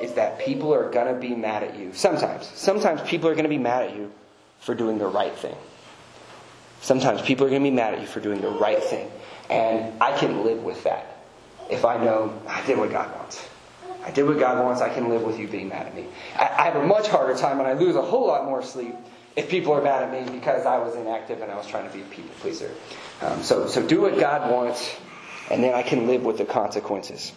is 0.00 0.12
that 0.14 0.38
people 0.38 0.72
are 0.74 0.90
going 0.90 1.12
to 1.12 1.20
be 1.20 1.34
mad 1.34 1.62
at 1.62 1.78
you. 1.78 1.92
Sometimes. 1.92 2.50
Sometimes 2.54 3.02
people 3.02 3.28
are 3.28 3.34
going 3.34 3.44
to 3.44 3.50
be 3.50 3.58
mad 3.58 3.84
at 3.84 3.96
you 3.96 4.12
for 4.60 4.74
doing 4.74 4.98
the 4.98 5.06
right 5.06 5.34
thing. 5.34 5.56
Sometimes 6.80 7.22
people 7.22 7.46
are 7.46 7.50
going 7.50 7.62
to 7.62 7.70
be 7.70 7.74
mad 7.74 7.94
at 7.94 8.00
you 8.00 8.06
for 8.06 8.20
doing 8.20 8.40
the 8.40 8.50
right 8.50 8.82
thing. 8.82 9.10
And 9.50 10.00
I 10.02 10.16
can 10.16 10.44
live 10.44 10.62
with 10.62 10.82
that 10.84 11.18
if 11.70 11.84
I 11.84 12.02
know 12.02 12.38
I 12.46 12.64
did 12.66 12.78
what 12.78 12.90
God 12.90 13.14
wants. 13.16 13.48
I 14.04 14.10
did 14.10 14.24
what 14.24 14.38
God 14.38 14.64
wants. 14.64 14.80
I 14.80 14.88
can 14.88 15.08
live 15.08 15.22
with 15.22 15.38
you 15.38 15.48
being 15.48 15.68
mad 15.68 15.86
at 15.86 15.94
me. 15.94 16.06
I, 16.36 16.44
I 16.44 16.64
have 16.64 16.76
a 16.76 16.86
much 16.86 17.08
harder 17.08 17.36
time 17.36 17.58
and 17.58 17.66
I 17.68 17.72
lose 17.72 17.96
a 17.96 18.02
whole 18.02 18.26
lot 18.26 18.44
more 18.44 18.62
sleep 18.62 18.94
if 19.36 19.50
people 19.50 19.72
are 19.74 19.82
mad 19.82 20.02
at 20.02 20.12
me 20.12 20.34
because 20.34 20.64
I 20.66 20.78
was 20.78 20.96
inactive 20.96 21.42
and 21.42 21.52
I 21.52 21.56
was 21.56 21.66
trying 21.66 21.86
to 21.86 21.94
be 21.94 22.02
a 22.02 22.06
people 22.06 22.34
pleaser. 22.40 22.70
Um, 23.20 23.42
so, 23.42 23.66
so 23.66 23.86
do 23.86 24.00
what 24.00 24.18
God 24.18 24.50
wants, 24.50 24.96
and 25.50 25.62
then 25.62 25.74
I 25.74 25.82
can 25.82 26.06
live 26.06 26.24
with 26.24 26.38
the 26.38 26.46
consequences. 26.46 27.32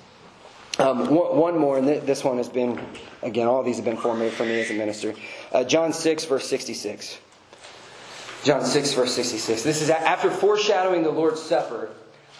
Um, 0.79 1.13
one, 1.13 1.57
more, 1.57 1.77
and 1.77 1.87
this 1.87 2.23
one 2.23 2.37
has 2.37 2.47
been, 2.47 2.79
again, 3.21 3.47
all 3.47 3.63
these 3.63 3.75
have 3.75 3.85
been 3.85 3.97
formative 3.97 4.33
for 4.33 4.45
me 4.45 4.61
as 4.61 4.71
a 4.71 4.73
minister. 4.73 5.13
Uh, 5.51 5.65
John 5.65 5.91
6, 5.91 6.23
verse 6.23 6.47
66. 6.47 7.19
John 8.45 8.63
6, 8.63 8.93
verse 8.93 9.13
66. 9.13 9.63
This 9.63 9.81
is 9.81 9.89
after 9.89 10.31
foreshadowing 10.31 11.03
the 11.03 11.11
Lord's 11.11 11.41
Supper. 11.41 11.89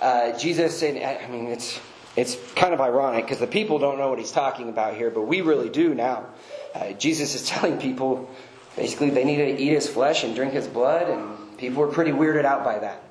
Uh, 0.02 0.38
Jesus, 0.40 0.82
and 0.84 0.98
I 0.98 1.28
mean, 1.28 1.48
it's, 1.48 1.82
it's 2.16 2.38
kind 2.54 2.74
of 2.74 2.80
ironic 2.80 3.26
because 3.26 3.40
the 3.40 3.48
people 3.48 3.78
don't 3.80 3.98
know 3.98 4.10
what 4.10 4.20
he's 4.20 4.32
talking 4.32 4.70
about 4.70 4.96
here, 4.96 5.10
but 5.10 5.24
we 5.24 5.42
really 5.42 5.68
do 5.68 5.94
now. 5.94 6.28
Uh, 6.74 6.94
Jesus 6.94 7.36
is 7.36 7.46
telling 7.48 7.78
people 7.78 8.30
basically 8.76 9.10
they 9.10 9.24
needed 9.24 9.58
to 9.58 9.64
eat 9.64 9.74
his 9.74 9.88
flesh 9.88 10.24
and 10.24 10.36
drink 10.36 10.54
his 10.54 10.68
blood, 10.68 11.10
and 11.10 11.58
people 11.58 11.82
were 11.82 11.88
pretty 11.88 12.12
weirded 12.12 12.46
out 12.46 12.64
by 12.64 12.80
that. 12.80 13.04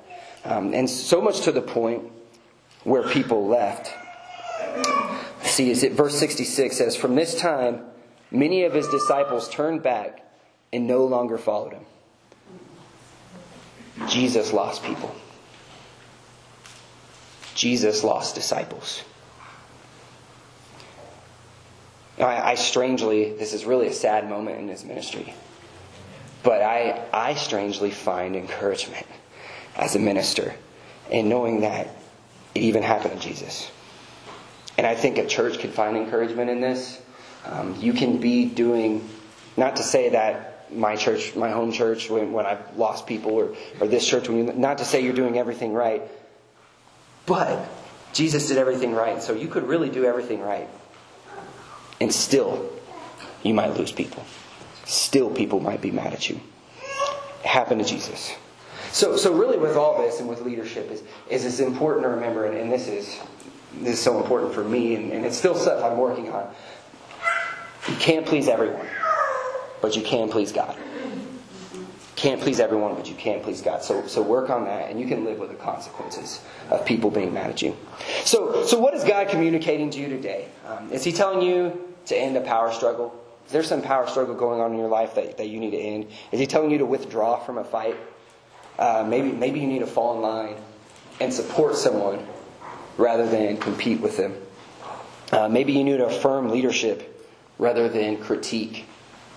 Um, 0.45 0.73
and 0.73 0.89
so 0.89 1.21
much 1.21 1.41
to 1.41 1.51
the 1.51 1.61
point 1.61 2.03
where 2.83 3.03
people 3.03 3.47
left. 3.47 3.93
See, 5.43 5.69
is 5.71 5.83
it 5.83 5.93
verse 5.93 6.17
66 6.17 6.77
says, 6.77 6.95
From 6.95 7.15
this 7.15 7.39
time, 7.39 7.81
many 8.31 8.63
of 8.63 8.73
his 8.73 8.87
disciples 8.87 9.49
turned 9.49 9.83
back 9.83 10.25
and 10.71 10.87
no 10.87 11.05
longer 11.05 11.37
followed 11.37 11.73
him. 11.73 11.85
Jesus 14.07 14.53
lost 14.53 14.83
people. 14.83 15.13
Jesus 17.55 18.03
lost 18.03 18.35
disciples. 18.35 19.03
I, 22.17 22.51
I, 22.51 22.55
strangely, 22.55 23.33
this 23.33 23.53
is 23.53 23.65
really 23.65 23.87
a 23.87 23.93
sad 23.93 24.29
moment 24.29 24.59
in 24.59 24.67
his 24.67 24.83
ministry, 24.83 25.33
but 26.43 26.61
I, 26.61 27.05
I 27.11 27.35
strangely 27.35 27.91
find 27.91 28.35
encouragement 28.35 29.05
as 29.75 29.95
a 29.95 29.99
minister 29.99 30.53
in 31.09 31.29
knowing 31.29 31.61
that 31.61 31.87
it 32.55 32.61
even 32.61 32.83
happened 32.83 33.21
to 33.21 33.27
Jesus. 33.27 33.69
And 34.77 34.87
I 34.87 34.95
think 34.95 35.17
a 35.17 35.27
church 35.27 35.59
can 35.59 35.71
find 35.71 35.97
encouragement 35.97 36.49
in 36.49 36.61
this. 36.61 37.01
Um, 37.45 37.75
you 37.79 37.93
can 37.93 38.19
be 38.19 38.45
doing, 38.45 39.07
not 39.57 39.75
to 39.77 39.83
say 39.83 40.09
that 40.09 40.71
my 40.73 40.95
church, 40.95 41.35
my 41.35 41.49
home 41.49 41.71
church, 41.71 42.09
when, 42.09 42.31
when 42.31 42.45
I've 42.45 42.77
lost 42.77 43.07
people, 43.07 43.31
or, 43.31 43.55
or 43.79 43.87
this 43.87 44.07
church, 44.07 44.29
when 44.29 44.37
you, 44.37 44.53
not 44.53 44.77
to 44.77 44.85
say 44.85 45.01
you're 45.01 45.13
doing 45.13 45.37
everything 45.37 45.73
right, 45.73 46.01
but 47.25 47.67
Jesus 48.13 48.47
did 48.47 48.57
everything 48.57 48.93
right, 48.93 49.21
so 49.21 49.33
you 49.33 49.47
could 49.47 49.63
really 49.63 49.89
do 49.89 50.05
everything 50.05 50.41
right. 50.41 50.67
And 51.99 52.13
still, 52.13 52.71
you 53.43 53.53
might 53.53 53.75
lose 53.77 53.91
people. 53.91 54.23
Still, 54.89 55.29
people 55.29 55.59
might 55.59 55.81
be 55.81 55.91
mad 55.91 56.13
at 56.13 56.31
you. 56.31 56.39
It 57.43 57.45
happened 57.45 57.79
to 57.79 57.87
Jesus. 57.87 58.33
So, 58.91 59.17
so 59.17 59.31
really, 59.31 59.59
with 59.59 59.75
all 59.75 60.01
this 60.01 60.19
and 60.19 60.27
with 60.27 60.41
leadership, 60.41 60.89
is, 60.89 61.03
is 61.29 61.45
it's 61.45 61.59
important 61.59 62.05
to 62.05 62.09
remember, 62.09 62.45
and, 62.45 62.57
and 62.57 62.71
this 62.71 62.87
is 62.87 63.19
this 63.81 63.93
is 63.93 63.99
so 63.99 64.19
important 64.19 64.51
for 64.51 64.63
me, 64.63 64.95
and, 64.95 65.11
and 65.11 65.27
it's 65.27 65.37
still 65.37 65.53
stuff 65.53 65.83
I'm 65.83 65.99
working 65.99 66.31
on. 66.31 66.51
You 67.87 67.95
can't 67.97 68.25
please 68.25 68.47
everyone, 68.47 68.87
but 69.79 69.95
you 69.95 70.01
can 70.01 70.27
please 70.27 70.51
God. 70.51 70.75
Can't 72.15 72.41
please 72.41 72.59
everyone, 72.59 72.95
but 72.95 73.07
you 73.07 73.15
can 73.15 73.41
please 73.41 73.61
God. 73.61 73.83
So, 73.83 74.07
so 74.07 74.23
work 74.23 74.49
on 74.49 74.65
that, 74.65 74.89
and 74.89 74.99
you 74.99 75.05
can 75.05 75.23
live 75.23 75.37
with 75.37 75.49
the 75.49 75.55
consequences 75.55 76.41
of 76.71 76.83
people 76.83 77.11
being 77.11 77.31
mad 77.31 77.51
at 77.51 77.61
you. 77.61 77.77
So, 78.25 78.65
so 78.65 78.79
what 78.79 78.95
is 78.95 79.03
God 79.03 79.29
communicating 79.29 79.91
to 79.91 79.99
you 79.99 80.09
today? 80.09 80.47
Um, 80.65 80.91
is 80.91 81.03
He 81.03 81.11
telling 81.11 81.43
you 81.43 81.93
to 82.07 82.17
end 82.17 82.35
a 82.37 82.41
power 82.41 82.73
struggle? 82.73 83.18
Is 83.49 83.53
there 83.53 83.63
some 83.63 83.81
power 83.81 84.05
struggle 84.05 84.35
going 84.35 84.61
on 84.61 84.73
in 84.73 84.77
your 84.77 84.89
life 84.89 85.15
that, 85.15 85.37
that 85.37 85.47
you 85.47 85.59
need 85.59 85.71
to 85.71 85.79
end? 85.79 86.11
Is 86.31 86.39
He 86.39 86.45
telling 86.45 86.69
you 86.69 86.77
to 86.77 86.85
withdraw 86.85 87.39
from 87.39 87.57
a 87.57 87.63
fight? 87.63 87.95
Uh, 88.77 89.03
maybe, 89.09 89.31
maybe 89.31 89.59
you 89.59 89.65
need 89.65 89.79
to 89.79 89.87
fall 89.87 90.13
in 90.13 90.21
line 90.21 90.55
and 91.19 91.33
support 91.33 91.75
someone 91.75 92.27
rather 92.95 93.27
than 93.27 93.57
compete 93.57 94.01
with 94.01 94.17
them. 94.17 94.35
Uh, 95.31 95.49
maybe 95.49 95.73
you 95.73 95.83
need 95.83 95.97
to 95.97 96.05
affirm 96.05 96.49
leadership 96.51 97.27
rather 97.57 97.89
than 97.89 98.17
critique 98.17 98.85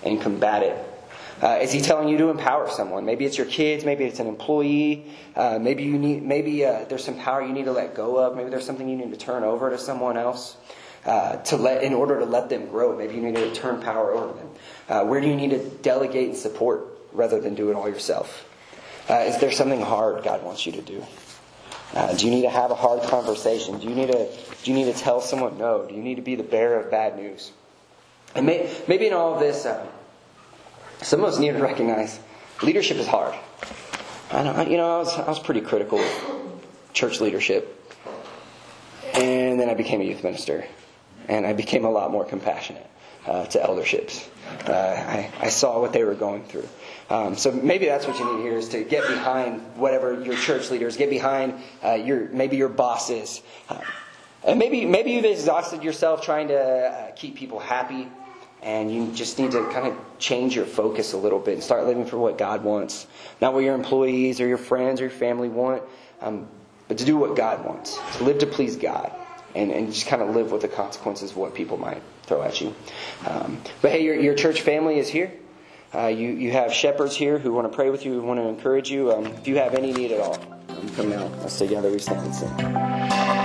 and 0.03 0.21
combat 0.21 0.63
it. 0.63 0.77
Uh, 1.41 1.61
is 1.63 1.73
he 1.73 1.81
telling 1.81 2.11
you 2.11 2.19
to 2.19 2.29
empower 2.29 2.69
someone? 2.69 3.07
Maybe 3.07 3.25
it's 3.25 3.39
your 3.39 3.47
kids. 3.47 3.83
Maybe 3.83 4.05
it's 4.05 4.21
an 4.21 4.27
employee. 4.27 5.07
Uh, 5.35 5.59
maybe 5.59 5.85
you 5.85 5.97
need. 5.97 6.23
Maybe 6.23 6.67
uh, 6.67 6.85
there's 6.85 7.03
some 7.03 7.17
power 7.17 7.41
you 7.41 7.55
need 7.55 7.65
to 7.65 7.73
let 7.73 7.95
go 7.95 8.19
of. 8.19 8.37
Maybe 8.37 8.51
there's 8.51 8.67
something 8.67 8.91
you 8.91 8.97
need 8.97 9.11
to 9.11 9.17
turn 9.17 9.43
over 9.43 9.71
to 9.71 9.79
someone 9.79 10.19
else 10.19 10.59
uh, 11.05 11.37
to 11.37 11.57
let 11.57 11.83
in 11.83 11.95
order 11.95 12.19
to 12.19 12.25
let 12.25 12.49
them 12.49 12.67
grow. 12.69 12.97
Maybe 12.97 13.15
you 13.15 13.23
need 13.23 13.35
to 13.35 13.53
turn 13.55 13.81
power 13.81 14.13
over 14.13 14.33
them. 14.35 14.49
Uh, 14.89 15.05
where 15.05 15.21
do 15.21 15.27
you 15.27 15.37
need 15.37 15.51
to 15.51 15.59
delegate 15.59 16.29
and 16.29 16.37
support 16.37 16.87
rather 17.13 17.41
than 17.41 17.55
do 17.55 17.71
it 17.71 17.75
all 17.75 17.89
yourself? 17.89 18.49
Uh, 19.09 19.15
is 19.27 19.39
there 19.41 19.51
something 19.51 19.81
hard 19.81 20.23
God 20.23 20.43
wants 20.43 20.65
you 20.65 20.73
to 20.73 20.83
do? 20.83 21.05
Uh, 21.95 22.15
do 22.15 22.25
you 22.25 22.31
need 22.31 22.43
to 22.43 22.51
have 22.51 22.71
a 22.71 22.75
hard 22.75 23.03
conversation? 23.03 23.79
Do 23.79 23.89
you 23.89 23.95
need 23.95 24.13
to 24.13 24.29
do 24.63 24.71
you 24.71 24.77
need 24.77 24.93
to 24.93 24.99
tell 24.99 25.21
someone 25.21 25.59
no? 25.59 25.87
Do 25.87 25.95
you 25.95 26.03
need 26.03 26.15
to 26.15 26.23
be 26.23 26.37
the 26.37 26.43
bearer 26.43 26.81
of 26.81 26.91
bad 26.91 27.17
news? 27.17 27.53
And 28.35 28.47
may, 28.47 28.71
maybe 28.89 29.09
in 29.09 29.13
all 29.13 29.35
of 29.35 29.41
this, 29.41 29.67
uh, 29.67 29.87
some 31.03 31.21
of 31.21 31.27
us 31.27 31.39
need 31.39 31.53
to 31.53 31.59
recognize 31.59 32.19
leadership 32.63 32.97
is 32.97 33.07
hard. 33.07 33.35
I 34.31 34.43
know, 34.45 34.63
you 34.63 34.79
know, 34.79 34.97
I 34.97 34.99
was, 35.01 35.19
I 35.19 35.29
was 35.29 35.39
pretty 35.39 35.61
critical 35.61 35.99
of 35.99 36.63
church 36.95 37.21
leadership, 37.21 37.79
and 39.13 39.61
then 39.61 39.69
I 39.69 39.75
became 39.75 40.01
a 40.01 40.05
youth 40.05 40.25
minister, 40.25 40.65
and 41.29 41.47
I 41.47 41.53
became 41.53 41.85
a 41.85 41.91
lot 41.91 42.11
more 42.11 42.25
compassionate 42.25 42.87
uh, 43.27 43.47
to 43.47 43.59
elderships. 43.63 44.29
Uh, 44.67 44.73
I, 44.73 45.31
I 45.41 45.49
saw 45.49 45.81
what 45.81 45.93
they 45.93 46.05
were 46.05 46.15
going 46.15 46.45
through. 46.45 46.69
Um, 47.11 47.37
so 47.37 47.53
maybe 47.53 47.87
that's 47.87 48.07
what 48.07 48.19
you 48.19 48.37
need 48.37 48.43
here 48.43 48.57
is 48.57 48.71
to 48.71 48.85
get 48.85 49.07
behind 49.07 49.61
whatever 49.77 50.23
your 50.23 50.37
church 50.37 50.71
leaders, 50.71 50.97
get 50.97 51.11
behind 51.11 51.55
uh, 51.85 51.93
your 51.93 52.29
maybe 52.31 52.57
your 52.57 52.69
bosses, 52.69 53.43
uh, 53.69 53.81
and 54.45 54.59
maybe 54.59 54.85
maybe 54.85 55.13
you've 55.13 55.25
exhausted 55.25 55.83
yourself 55.83 56.23
trying 56.23 56.49
to 56.49 56.59
uh, 56.59 57.11
keep 57.13 57.37
people 57.37 57.59
happy, 57.59 58.09
and 58.63 58.93
you 58.93 59.13
just 59.13 59.39
need 59.39 59.51
to 59.53 59.69
kind 59.71 59.89
of 59.89 59.97
change 60.19 60.57
your 60.57 60.65
focus 60.65 61.13
a 61.13 61.19
little 61.19 61.39
bit 61.39 61.55
and 61.55 61.63
start 61.63 61.87
living 61.87 62.07
for 62.07 62.19
what 62.19 62.39
God 62.39 62.65
wants, 62.65 63.07
not 63.41 63.53
what 63.53 63.61
your 63.61 63.75
employees 63.75 64.41
or 64.41 64.47
your 64.47 64.59
friends 64.59 65.01
or 65.01 65.05
your 65.05 65.11
family 65.11 65.49
want, 65.49 65.83
um, 66.21 66.49
but 66.89 66.99
to 66.99 67.05
do 67.05 67.17
what 67.17 67.37
God 67.37 67.65
wants, 67.65 67.99
to 68.17 68.25
live 68.25 68.39
to 68.39 68.47
please 68.47 68.77
God. 68.77 69.13
And, 69.55 69.71
and 69.71 69.93
just 69.93 70.07
kind 70.07 70.23
of 70.23 70.35
live 70.35 70.51
with 70.51 70.63
the 70.63 70.69
consequences 70.69 71.33
of 71.33 71.37
what 71.37 71.55
people 71.55 71.77
might 71.77 72.03
throw 72.23 72.43
at 72.43 72.61
you. 72.61 72.75
Um, 73.27 73.61
but 73.83 73.91
hey, 73.91 74.03
your, 74.03 74.15
your 74.19 74.35
church 74.35 74.63
family 74.63 74.99
is 74.99 75.09
here. 75.09 75.31
Uh, 75.95 76.07
you, 76.07 76.31
you 76.31 76.53
have 76.53 76.73
shepherds 76.73 77.15
here 77.15 77.39
who 77.39 77.53
want 77.53 77.71
to 77.71 77.77
pray 77.77 77.91
with 77.91 78.07
you, 78.07 78.15
who 78.15 78.23
want 78.23 78.41
to 78.41 78.49
encourage 78.49 78.91
you. 78.91 79.13
Um, 79.13 79.27
if 79.27 79.47
you 79.47 79.57
have 79.57 79.75
any 79.75 79.93
need 79.93 80.13
at 80.13 80.21
all, 80.21 80.39
come 80.97 81.11
now. 81.11 81.27
Let's 81.41 81.59
together 81.59 81.91
we 81.91 81.99
stand 81.99 82.25
and 82.25 82.35
sing. 82.35 83.42